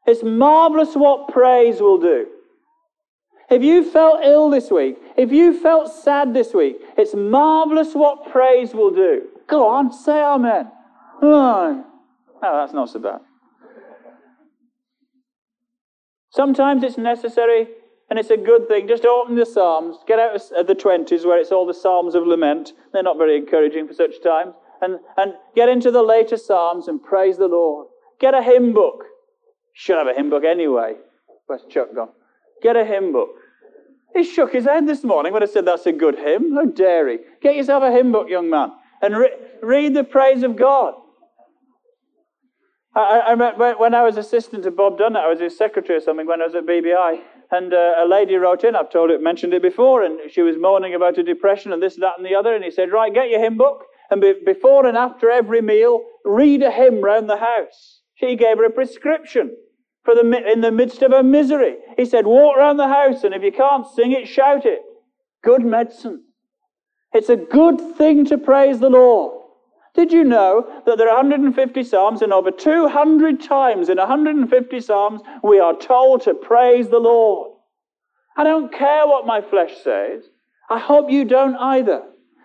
it's 0.06 0.24
marvelous 0.24 0.96
what 0.96 1.30
praise 1.30 1.82
will 1.82 1.98
do. 1.98 2.28
If 3.50 3.64
you 3.64 3.90
felt 3.90 4.24
ill 4.24 4.50
this 4.50 4.70
week, 4.70 4.98
if 5.16 5.32
you 5.32 5.60
felt 5.60 5.92
sad 5.92 6.34
this 6.34 6.54
week, 6.54 6.78
it's 6.98 7.16
marvelous 7.16 7.94
what 7.94 8.32
praise 8.32 8.74
will 8.74 8.92
do. 8.92 9.24
Go 9.48 9.68
on, 9.68 9.92
say 9.92 10.22
amen. 10.22 10.70
Oh, 11.22 11.84
that's 12.42 12.74
not 12.74 12.90
so 12.90 13.00
bad. 13.00 13.20
Sometimes 16.30 16.84
it's 16.84 16.98
necessary 16.98 17.68
and 18.10 18.20
it's 18.20 18.30
a 18.30 18.38
good 18.38 18.68
thing. 18.68 18.88
Just 18.88 19.06
open 19.06 19.36
the 19.36 19.46
Psalms, 19.46 19.98
get 20.08 20.20
out 20.20 20.36
of 20.36 20.68
the 20.68 20.76
20s 20.76 21.26
where 21.26 21.40
it's 21.40 21.52
all 21.52 21.66
the 21.66 21.74
Psalms 21.74 22.16
of 22.16 22.28
lament. 22.28 22.74
They're 22.94 23.04
not 23.04 23.18
very 23.18 23.38
encouraging 23.38 23.88
for 23.88 23.94
such 23.94 24.22
times. 24.24 24.54
And, 24.82 25.00
and 25.18 25.34
get 25.56 25.70
into 25.70 25.90
the 25.90 26.04
later 26.04 26.38
Psalms 26.38 26.88
and 26.88 27.02
praise 27.02 27.38
the 27.38 27.48
Lord. 27.48 27.88
Get 28.20 28.36
a 28.36 28.44
hymn 28.44 28.74
book. 28.74 29.06
Should 29.74 29.98
have 29.98 30.08
a 30.08 30.14
hymn 30.14 30.30
book 30.30 30.44
anyway. 30.44 30.96
Where's 31.48 31.64
Chuck 31.70 31.94
gone? 31.96 32.10
Get 32.62 32.76
a 32.76 32.86
hymn 32.86 33.12
book. 33.12 33.30
He 34.16 34.24
shook 34.24 34.54
his 34.54 34.66
head 34.66 34.88
this 34.88 35.04
morning 35.04 35.34
when 35.34 35.44
I 35.44 35.46
said 35.46 35.66
that's 35.66 35.86
a 35.86 35.92
good 35.92 36.18
hymn. 36.18 36.56
How 36.56 36.66
dare 36.66 37.10
he? 37.10 37.18
Get 37.42 37.56
yourself 37.56 37.84
a 37.84 37.92
hymn 37.92 38.12
book, 38.12 38.30
young 38.30 38.50
man, 38.50 38.72
and 39.02 39.16
re- 39.16 39.36
read 39.62 39.94
the 39.94 40.04
praise 40.04 40.44
of 40.44 40.56
God. 40.56 40.94
I, 42.98 43.36
I 43.38 43.74
when 43.74 43.94
I 43.94 44.02
was 44.02 44.18
assistant 44.18 44.64
to 44.64 44.72
Bob 44.72 44.98
Dunnett, 44.98 45.24
I 45.24 45.30
was 45.30 45.40
his 45.40 45.56
secretary 45.56 45.98
or 45.98 46.02
something 46.02 46.26
when 46.26 46.42
I 46.42 46.46
was 46.46 46.56
at 46.56 46.66
BBI, 46.66 47.22
and 47.52 47.74
uh, 47.74 47.94
a 48.00 48.08
lady 48.08 48.36
wrote 48.36 48.64
in, 48.64 48.76
I've 48.76 48.90
told 48.90 49.12
it, 49.12 49.22
mentioned 49.22 49.54
it 49.54 49.62
before, 49.62 50.02
and 50.04 50.20
she 50.32 50.42
was 50.42 50.56
moaning 50.58 50.96
about 50.96 51.18
a 51.20 51.24
depression 51.24 51.72
and 51.72 51.82
this, 51.82 51.96
that, 51.98 52.14
and 52.18 52.26
the 52.26 52.34
other, 52.34 52.56
and 52.56 52.64
he 52.64 52.72
said, 52.72 52.92
right, 52.92 53.14
get 53.14 53.30
your 53.30 53.40
hymn 53.40 53.56
book, 53.56 53.84
and 54.10 54.20
be, 54.20 54.34
before 54.44 54.88
and 54.88 54.98
after 54.98 55.30
every 55.30 55.62
meal, 55.62 56.02
read 56.26 56.64
a 56.64 56.72
hymn 56.72 57.02
round 57.02 57.30
the 57.30 57.38
house. 57.38 58.02
She 58.16 58.36
gave 58.36 58.58
her 58.58 58.66
a 58.66 58.72
prescription 58.72 59.56
for 60.04 60.16
the, 60.16 60.52
in 60.52 60.62
the 60.62 60.72
midst 60.72 61.04
of 61.04 61.12
her 61.12 61.24
misery. 61.24 61.76
He 61.98 62.06
said, 62.06 62.26
walk 62.26 62.58
around 62.58 62.78
the 62.78 62.88
house, 62.88 63.24
and 63.24 63.36
if 63.36 63.44
you 63.44 63.52
can't 63.52 63.86
sing 63.88 64.12
it, 64.12 64.28
shout 64.28 64.66
it. 64.66 64.80
Good 65.44 65.64
medicine. 65.64 66.24
It's 67.14 67.30
a 67.30 67.36
good 67.36 67.96
thing 67.96 68.26
to 68.26 68.40
praise 68.40 68.80
the 68.80 68.90
Lord. 68.90 69.38
Did 69.98 70.14
you 70.14 70.24
know 70.24 70.72
that 70.86 71.00
there 71.00 71.10
are 71.10 71.18
150 71.18 71.84
Psalms 71.84 72.22
and 72.22 72.32
over 72.32 72.52
200 72.52 73.42
times 73.42 73.90
in 73.90 73.98
150 73.98 74.80
Psalms 74.80 75.22
we 75.44 75.60
are 75.60 75.76
told 75.76 76.22
to 76.22 76.36
praise 76.36 76.88
the 76.88 77.00
Lord? 77.00 77.54
I 78.38 78.44
don't 78.44 78.72
care 78.72 79.08
what 79.08 79.26
my 79.26 79.42
flesh 79.42 79.74
says. 79.84 80.26
I 80.70 80.78
hope 80.78 81.10
you 81.10 81.26
don't 81.26 81.56
either. 81.56 82.04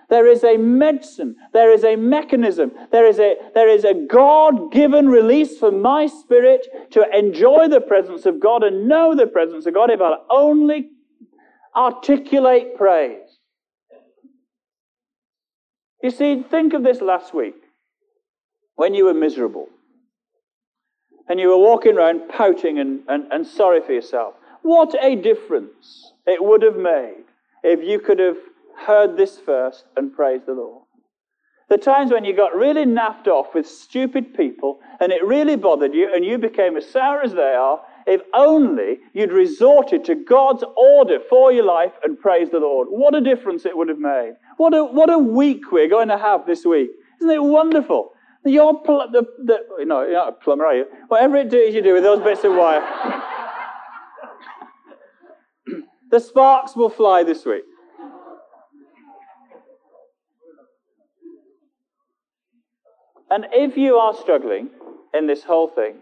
There 0.09 0.27
is 0.27 0.45
a 0.45 0.57
medicine, 0.57 1.37
there 1.53 1.71
is 1.71 1.85
a 1.85 1.97
mechanism, 1.97 2.73
there 2.91 3.07
is 3.07 3.19
a, 3.19 3.35
there 3.55 3.69
is 3.69 3.85
a 3.85 3.95
God 3.95 4.73
given 4.73 5.09
release 5.09 5.59
for 5.59 5.71
my 5.71 6.07
spirit 6.07 6.67
to 6.93 7.05
enjoy 7.17 7.69
the 7.69 7.81
presence 7.81 8.25
of 8.25 8.41
God 8.41 8.63
and 8.63 8.89
know 8.89 9.15
the 9.15 9.27
presence 9.27 9.67
of 9.67 9.75
God 9.75 9.91
if 9.91 10.01
I'll 10.01 10.25
only 10.31 10.91
articulate 11.77 12.77
praise. 12.77 13.32
You 16.03 16.11
see, 16.11 16.43
think 16.43 16.75
of 16.75 16.83
this 16.83 17.01
last 17.01 17.33
week 17.33 17.55
when 18.75 18.95
you 18.95 19.05
were 19.05 19.15
miserable 19.15 19.69
and 21.29 21.39
you 21.39 21.49
were 21.49 21.59
walking 21.59 21.97
around 21.97 22.29
pouting 22.29 22.79
and, 22.79 23.01
and, 23.09 23.33
and 23.33 23.47
sorry 23.47 23.81
for 23.81 23.93
yourself. 23.93 24.35
What 24.63 24.95
a 25.01 25.15
difference 25.15 26.13
it 26.27 26.43
would 26.43 26.63
have 26.63 26.77
made 26.77 27.25
if 27.63 27.81
you 27.83 28.01
could 28.01 28.19
have 28.19 28.37
heard 28.77 29.17
this 29.17 29.39
first 29.39 29.85
and 29.97 30.13
praised 30.15 30.47
the 30.47 30.55
Lord. 30.55 30.83
The 31.69 31.79
times 31.79 32.13
when 32.13 32.25
you 32.25 32.37
got 32.37 32.55
really 32.55 32.85
naffed 32.85 33.29
off 33.29 33.55
with 33.55 33.67
stupid 33.67 34.35
people 34.35 34.81
and 35.01 35.11
it 35.11 35.25
really 35.25 35.57
bothered 35.57 35.95
you 35.95 36.13
and 36.13 36.25
you 36.25 36.37
became 36.37 36.77
as 36.77 36.91
sour 36.91 37.23
as 37.23 37.33
they 37.33 37.55
are, 37.55 37.81
if 38.07 38.21
only 38.35 38.99
you'd 39.15 39.33
resorted 39.33 40.05
to 40.05 40.15
God's 40.15 40.65
order 40.77 41.19
for 41.31 41.53
your 41.53 41.65
life 41.65 41.93
and 42.03 42.19
praised 42.19 42.53
the 42.53 42.59
Lord. 42.59 42.89
What 42.91 43.15
a 43.15 43.21
difference 43.21 43.65
it 43.65 43.77
would 43.77 43.89
have 43.89 43.99
made. 43.99 44.35
What 44.63 44.75
a, 44.75 44.85
what 44.85 45.11
a 45.13 45.19
week 45.19 45.73
we're 45.73 45.89
going 45.89 46.07
to 46.07 46.17
have 46.17 46.47
this 46.47 46.65
week. 46.65 46.91
Isn't 47.21 47.33
it 47.33 47.43
wonderful? 47.43 48.13
You're 48.45 48.79
pl- 48.79 49.09
the, 49.11 49.25
the, 49.45 49.85
no, 49.85 50.03
you're 50.03 50.13
not 50.13 50.29
a 50.29 50.33
plumber, 50.35 50.67
are 50.67 50.77
you? 50.77 50.87
Whatever 51.09 51.39
it 51.39 51.53
is 51.53 51.75
you 51.75 51.83
do 51.83 51.95
with 51.95 52.05
those 52.05 52.21
bits 52.21 52.45
of 52.45 52.55
wire, 52.55 52.81
the 56.13 56.21
sparks 56.21 56.77
will 56.77 56.91
fly 56.91 57.25
this 57.25 57.45
week. 57.45 57.65
And 63.33 63.47
if 63.51 63.77
you 63.77 63.97
are 63.97 64.15
struggling 64.15 64.71
in 65.13 65.27
this 65.27 65.43
whole 65.43 65.67
thing, 65.67 65.97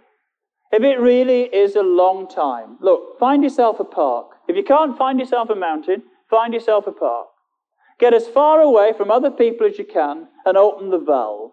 if 0.70 0.82
it 0.82 1.00
really 1.00 1.44
is 1.44 1.76
a 1.76 1.82
long 1.82 2.28
time, 2.28 2.76
look, 2.82 3.18
find 3.18 3.42
yourself 3.42 3.80
a 3.80 3.84
park. 3.84 4.32
If 4.48 4.56
you 4.56 4.64
can't 4.64 4.98
find 4.98 5.18
yourself 5.18 5.48
a 5.48 5.54
mountain, 5.54 6.02
find 6.28 6.52
yourself 6.52 6.86
a 6.86 6.92
park. 6.92 7.29
Get 8.00 8.14
as 8.14 8.26
far 8.26 8.60
away 8.60 8.92
from 8.96 9.10
other 9.10 9.30
people 9.30 9.66
as 9.66 9.78
you 9.78 9.84
can 9.84 10.26
and 10.46 10.56
open 10.56 10.90
the 10.90 10.98
valve. 10.98 11.52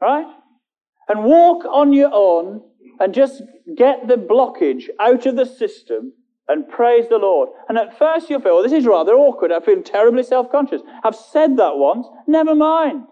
Right? 0.00 0.26
And 1.08 1.24
walk 1.24 1.64
on 1.64 1.92
your 1.92 2.10
own 2.12 2.62
and 3.00 3.12
just 3.12 3.42
get 3.76 4.06
the 4.06 4.16
blockage 4.16 4.84
out 5.00 5.26
of 5.26 5.36
the 5.36 5.44
system 5.44 6.12
and 6.48 6.68
praise 6.68 7.08
the 7.08 7.18
Lord. 7.18 7.48
And 7.68 7.76
at 7.76 7.98
first 7.98 8.30
you'll 8.30 8.40
feel, 8.40 8.54
well, 8.54 8.62
this 8.62 8.72
is 8.72 8.86
rather 8.86 9.14
awkward. 9.14 9.50
I 9.50 9.60
feel 9.60 9.82
terribly 9.82 10.22
self 10.22 10.50
conscious. 10.50 10.82
I've 11.02 11.16
said 11.16 11.56
that 11.56 11.76
once. 11.76 12.06
Never 12.26 12.54
mind. 12.54 13.04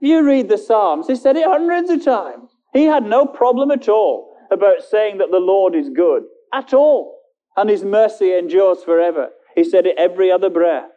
You 0.00 0.24
read 0.24 0.48
the 0.48 0.56
Psalms, 0.56 1.08
he 1.08 1.16
said 1.16 1.36
it 1.36 1.46
hundreds 1.46 1.90
of 1.90 2.02
times. 2.02 2.50
He 2.72 2.84
had 2.84 3.04
no 3.04 3.26
problem 3.26 3.70
at 3.70 3.88
all 3.88 4.34
about 4.50 4.82
saying 4.82 5.18
that 5.18 5.30
the 5.30 5.38
Lord 5.38 5.74
is 5.74 5.90
good, 5.90 6.22
at 6.54 6.72
all, 6.72 7.18
and 7.56 7.68
his 7.68 7.84
mercy 7.84 8.32
endures 8.32 8.82
forever. 8.82 9.28
He 9.54 9.64
said 9.64 9.86
it 9.86 9.96
every 9.98 10.30
other 10.32 10.48
breath. 10.48 10.89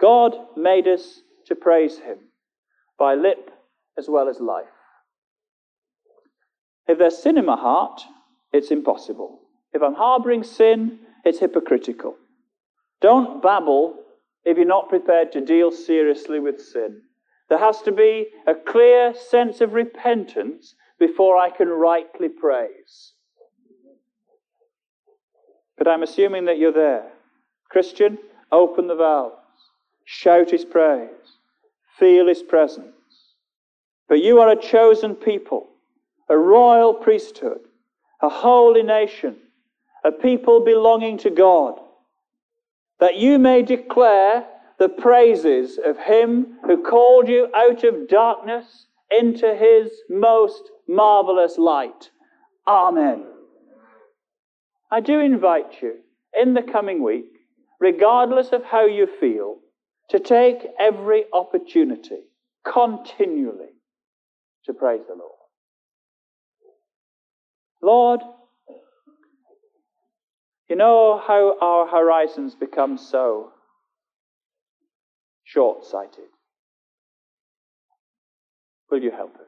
God 0.00 0.34
made 0.56 0.86
us 0.88 1.20
to 1.46 1.54
praise 1.54 1.98
him 1.98 2.18
by 2.98 3.14
lip 3.14 3.50
as 3.98 4.08
well 4.08 4.28
as 4.28 4.40
life. 4.40 4.66
If 6.88 6.98
there's 6.98 7.22
sin 7.22 7.38
in 7.38 7.44
my 7.44 7.56
heart, 7.56 8.02
it's 8.52 8.70
impossible. 8.70 9.40
If 9.72 9.82
I'm 9.82 9.94
harboring 9.94 10.42
sin, 10.42 11.00
it's 11.24 11.38
hypocritical. 11.38 12.16
Don't 13.00 13.42
babble 13.42 13.96
if 14.44 14.56
you're 14.56 14.66
not 14.66 14.88
prepared 14.88 15.32
to 15.32 15.40
deal 15.40 15.70
seriously 15.70 16.40
with 16.40 16.60
sin. 16.60 17.02
There 17.48 17.58
has 17.58 17.82
to 17.82 17.92
be 17.92 18.28
a 18.46 18.54
clear 18.54 19.12
sense 19.14 19.60
of 19.60 19.72
repentance 19.72 20.74
before 20.98 21.36
I 21.36 21.50
can 21.50 21.68
rightly 21.68 22.28
praise. 22.28 23.12
But 25.76 25.88
I'm 25.88 26.02
assuming 26.02 26.44
that 26.46 26.58
you're 26.58 26.72
there. 26.72 27.10
Christian, 27.68 28.18
open 28.52 28.86
the 28.86 28.96
valves, 28.96 29.39
shout 30.10 30.50
his 30.50 30.64
praise, 30.64 31.38
feel 31.96 32.26
his 32.26 32.42
presence. 32.42 32.88
But 34.08 34.20
you 34.20 34.40
are 34.40 34.50
a 34.50 34.60
chosen 34.60 35.14
people, 35.14 35.68
a 36.28 36.36
royal 36.36 36.92
priesthood, 36.92 37.60
a 38.20 38.28
holy 38.28 38.82
nation, 38.82 39.36
a 40.04 40.10
people 40.10 40.64
belonging 40.64 41.16
to 41.18 41.30
God, 41.30 41.78
that 42.98 43.18
you 43.18 43.38
may 43.38 43.62
declare 43.62 44.46
the 44.80 44.88
praises 44.88 45.78
of 45.82 45.96
him 45.96 46.58
who 46.66 46.82
called 46.82 47.28
you 47.28 47.48
out 47.54 47.84
of 47.84 48.08
darkness 48.08 48.86
into 49.16 49.54
his 49.54 49.92
most 50.08 50.70
marvelous 50.88 51.56
light. 51.56 52.10
Amen. 52.66 53.26
I 54.90 54.98
do 54.98 55.20
invite 55.20 55.80
you 55.80 55.98
in 56.36 56.54
the 56.54 56.62
coming 56.62 57.00
week, 57.00 57.30
regardless 57.78 58.48
of 58.48 58.64
how 58.64 58.86
you 58.86 59.06
feel, 59.20 59.59
to 60.10 60.18
take 60.18 60.66
every 60.78 61.24
opportunity 61.32 62.20
continually 62.64 63.74
to 64.66 64.74
praise 64.74 65.02
the 65.08 65.14
Lord. 65.14 65.30
Lord, 67.82 68.20
you 70.68 70.76
know 70.76 71.20
how 71.26 71.56
our 71.60 71.86
horizons 71.86 72.54
become 72.54 72.98
so 72.98 73.50
short 75.44 75.84
sighted. 75.84 76.26
Will 78.90 79.02
you 79.02 79.10
help 79.10 79.34
us? 79.36 79.46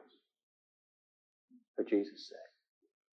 For 1.75 1.83
Jesus' 1.83 2.29
sake. 2.29 2.52